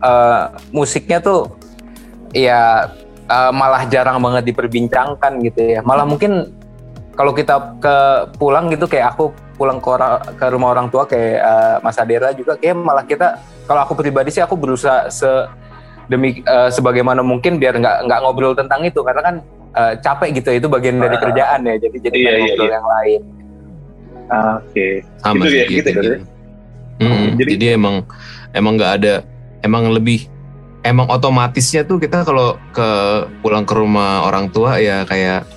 uh, 0.00 0.54
musiknya 0.74 1.20
tuh 1.20 1.54
ya 2.34 2.90
uh, 3.30 3.52
malah 3.54 3.86
jarang 3.86 4.18
banget 4.18 4.50
diperbincangkan 4.50 5.32
gitu 5.44 5.78
ya 5.78 5.80
malah 5.84 6.08
mungkin 6.08 6.50
kalau 7.14 7.30
kita 7.30 7.78
ke 7.78 7.96
pulang 8.42 8.74
gitu 8.74 8.90
kayak 8.90 9.14
aku 9.14 9.30
pulang 9.54 9.78
ke, 9.78 9.86
orang, 9.86 10.18
ke 10.34 10.46
rumah 10.50 10.68
orang 10.74 10.86
tua 10.90 11.06
kayak 11.06 11.38
uh, 11.38 11.76
Mas 11.78 11.94
Adera 11.94 12.34
juga 12.34 12.58
kayak 12.58 12.74
malah 12.74 13.06
kita 13.06 13.38
kalau 13.70 13.86
aku 13.86 13.94
pribadi 13.94 14.34
sih 14.34 14.42
aku 14.42 14.58
berusaha 14.58 15.06
se 15.14 15.30
demi 16.10 16.42
uh, 16.44 16.68
sebagaimana 16.68 17.22
mungkin 17.22 17.56
biar 17.56 17.78
nggak 17.78 18.10
nggak 18.10 18.18
ngobrol 18.20 18.52
tentang 18.52 18.82
itu 18.82 19.00
karena 19.00 19.22
kan 19.22 19.34
uh, 19.78 19.94
capek 20.02 20.42
gitu 20.42 20.50
itu 20.52 20.66
bagian 20.66 21.00
dari 21.00 21.16
kerjaan 21.16 21.64
ya 21.64 21.74
jadi 21.80 21.96
jadi 21.96 22.16
iya, 22.18 22.30
iya, 22.34 22.38
ngobrol 22.44 22.66
iya. 22.66 22.76
yang 22.76 22.88
lain 22.90 23.22
Ah, 24.32 24.60
oke. 24.60 24.72
Okay. 24.72 24.92
Sama 25.20 25.44
gitu, 25.44 25.52
ya, 25.52 25.64
gitu, 25.68 25.90
gitu. 25.90 26.00
Ya. 26.00 26.18
Hmm, 27.02 27.26
jadi, 27.36 27.50
jadi 27.58 27.66
emang 27.74 28.06
emang 28.54 28.78
nggak 28.78 28.92
ada 29.02 29.14
emang 29.64 29.88
lebih 29.90 30.28
emang 30.84 31.08
otomatisnya 31.08 31.88
tuh 31.88 31.96
kita 31.96 32.22
kalau 32.28 32.60
ke 32.76 32.88
pulang 33.40 33.64
ke 33.64 33.72
rumah 33.72 34.28
orang 34.28 34.52
tua 34.52 34.76
ya 34.78 35.08
kayak 35.08 35.48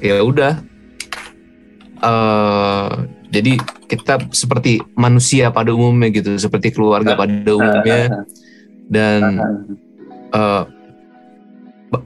ya 0.00 0.24
udah. 0.24 0.64
Uh, 2.02 3.06
jadi 3.30 3.62
kita 3.86 4.26
seperti 4.34 4.82
manusia 4.98 5.54
pada 5.54 5.70
umumnya 5.70 6.10
gitu 6.10 6.34
seperti 6.40 6.74
keluarga 6.74 7.14
pada 7.14 7.52
umumnya. 7.52 8.26
Dan 8.90 9.38
uh, 10.34 10.66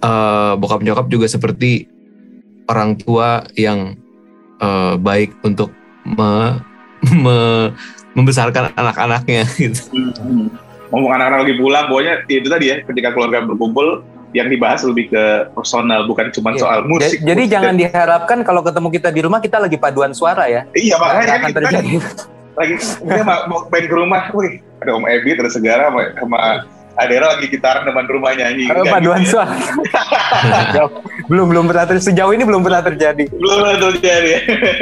uh, 0.02 0.52
bokap 0.58 0.82
nyokap 0.84 1.06
juga 1.08 1.26
seperti 1.30 1.88
orang 2.66 2.98
tua 2.98 3.46
yang 3.54 3.94
uh, 4.58 4.98
baik 4.98 5.32
untuk 5.46 5.70
me, 6.04 6.60
me, 7.14 7.70
membesarkan 8.12 8.74
anak-anaknya 8.74 9.46
gitu. 9.54 9.82
Ngomong 10.96 11.12
anak-anak 11.12 11.38
lagi 11.44 11.54
pulang, 11.60 11.84
pokoknya 11.92 12.14
itu 12.24 12.48
tadi 12.48 12.64
ya, 12.72 12.76
ketika 12.80 13.12
keluarga 13.12 13.44
berkumpul, 13.44 14.00
yang 14.32 14.48
dibahas 14.52 14.84
lebih 14.84 15.12
ke 15.12 15.24
personal 15.56 16.04
bukan 16.04 16.28
cuma 16.32 16.52
yeah. 16.52 16.60
soal 16.60 16.80
musik. 16.84 17.20
Jadi 17.24 17.42
musik 17.46 17.52
jangan 17.52 17.74
diharapkan 17.76 18.38
kalau 18.44 18.60
ketemu 18.64 18.88
kita 18.92 19.08
di 19.12 19.20
rumah 19.24 19.40
kita 19.40 19.56
lagi 19.60 19.76
paduan 19.80 20.12
suara 20.16 20.44
ya. 20.48 20.68
Iya 20.76 20.96
makanya 21.00 21.24
kan 21.24 21.36
akan 21.36 21.52
terjadi. 21.62 21.90
Lagi 22.56 22.74
kita 22.80 23.22
mau 23.24 23.68
main 23.68 23.84
ke 23.84 23.96
rumah, 23.96 24.22
wih 24.32 24.60
ada 24.80 24.90
Om 24.96 25.04
Ebi 25.08 25.30
terus 25.36 25.52
segala 25.56 25.92
sama, 25.92 26.00
sama 26.16 26.38
Adera 26.96 27.36
lagi 27.36 27.52
gitaran 27.52 27.84
depan 27.84 28.08
rumah 28.08 28.32
nyanyi. 28.32 28.72
Oh, 28.72 28.88
paduan 28.88 29.20
gitu. 29.20 29.36
suara. 29.36 29.52
belum 31.28 31.52
belum 31.52 31.64
pernah 31.68 31.84
terjadi 31.84 32.08
sejauh 32.08 32.32
ini 32.32 32.44
belum 32.48 32.64
pernah 32.64 32.80
terjadi. 32.80 33.24
Belum 33.36 33.56
pernah 33.60 33.76
terjadi. 33.92 34.30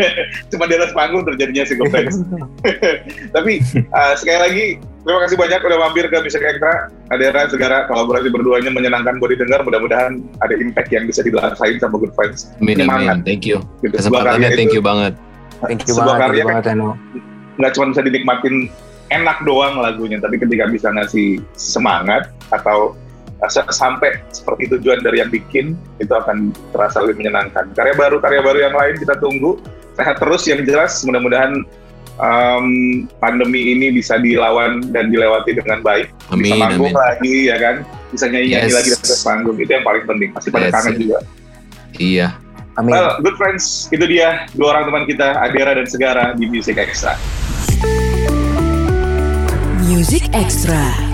Cuma 0.55 0.71
di 0.71 0.75
atas 0.79 0.95
panggung 0.95 1.27
terjadinya 1.27 1.67
sih 1.67 1.75
Tapi 3.35 3.53
uh, 3.91 4.15
sekali 4.15 4.39
lagi 4.39 4.67
terima 5.05 5.21
kasih 5.29 5.37
banyak 5.37 5.61
udah 5.61 5.79
mampir 5.85 6.05
ke 6.09 6.17
Music 6.25 6.41
Extra. 6.41 6.89
Adera 7.13 7.47
segera 7.47 7.85
kolaborasi 7.87 8.33
berduanya 8.33 8.73
menyenangkan 8.73 9.21
buat 9.21 9.37
didengar. 9.37 9.61
Mudah-mudahan 9.63 10.25
ada 10.41 10.55
impact 10.57 10.91
yang 10.91 11.05
bisa 11.05 11.21
dirasain 11.21 11.77
sama 11.79 12.01
Good 12.01 12.17
Friends. 12.17 12.51
Amin, 12.59 12.83
amin. 12.85 13.21
Thank 13.23 13.45
you. 13.45 13.61
Gitu. 13.85 13.95
Kesempatannya 14.01 14.57
thank 14.57 14.73
you 14.73 14.81
banget. 14.81 15.13
Thank 15.63 15.85
you 15.85 15.95
sebuah 15.95 16.19
banget. 16.19 16.43
Karya 16.43 16.45
kan, 16.65 16.77
nggak 17.55 17.73
cuma 17.79 17.95
bisa 17.95 18.03
dinikmatin 18.03 18.67
enak 19.15 19.39
doang 19.47 19.79
lagunya 19.79 20.19
tapi 20.19 20.41
ketika 20.41 20.67
bisa 20.67 20.91
ngasih 20.91 21.39
semangat 21.55 22.35
atau 22.51 22.99
sampai 23.71 24.25
seperti 24.33 24.73
tujuan 24.73 25.05
dari 25.05 25.21
yang 25.21 25.29
bikin 25.29 25.77
itu 26.01 26.11
akan 26.11 26.51
terasa 26.73 27.05
lebih 27.05 27.23
menyenangkan 27.23 27.69
karya 27.77 27.93
baru 27.93 28.17
karya 28.19 28.41
baru 28.41 28.59
yang 28.65 28.75
lain 28.75 28.95
kita 28.97 29.15
tunggu 29.21 29.61
sehat 29.95 30.17
terus 30.17 30.49
yang 30.49 30.65
jelas 30.65 31.05
mudah-mudahan 31.05 31.63
um, 32.19 32.67
pandemi 33.19 33.75
ini 33.75 33.95
bisa 33.95 34.19
dilawan 34.19 34.83
dan 34.91 35.11
dilewati 35.11 35.57
dengan 35.57 35.81
baik 35.81 36.11
amin, 36.31 36.43
bisa 36.43 36.55
manggung 36.59 36.95
amin. 36.95 37.03
lagi 37.03 37.37
ya 37.51 37.57
kan 37.59 37.77
bisa 38.11 38.25
nyanyi 38.31 38.55
yes. 38.55 38.75
lagi 38.75 38.91
di 38.95 39.17
panggung 39.27 39.57
itu 39.59 39.71
yang 39.71 39.85
paling 39.87 40.05
penting 40.07 40.31
pasti 40.35 40.49
pada 40.51 40.69
kangen 40.71 40.95
juga 40.99 41.19
iya 41.99 42.29
Amin. 42.75 42.91
Well, 42.91 43.23
good 43.23 43.39
friends, 43.39 43.87
itu 43.95 44.03
dia 44.03 44.51
dua 44.59 44.75
orang 44.75 44.91
teman 44.91 45.03
kita, 45.07 45.39
Adera 45.39 45.79
dan 45.79 45.87
Segara 45.87 46.35
di 46.35 46.51
Music 46.51 46.75
Extra. 46.75 47.15
Music 49.87 50.27
Extra. 50.35 51.14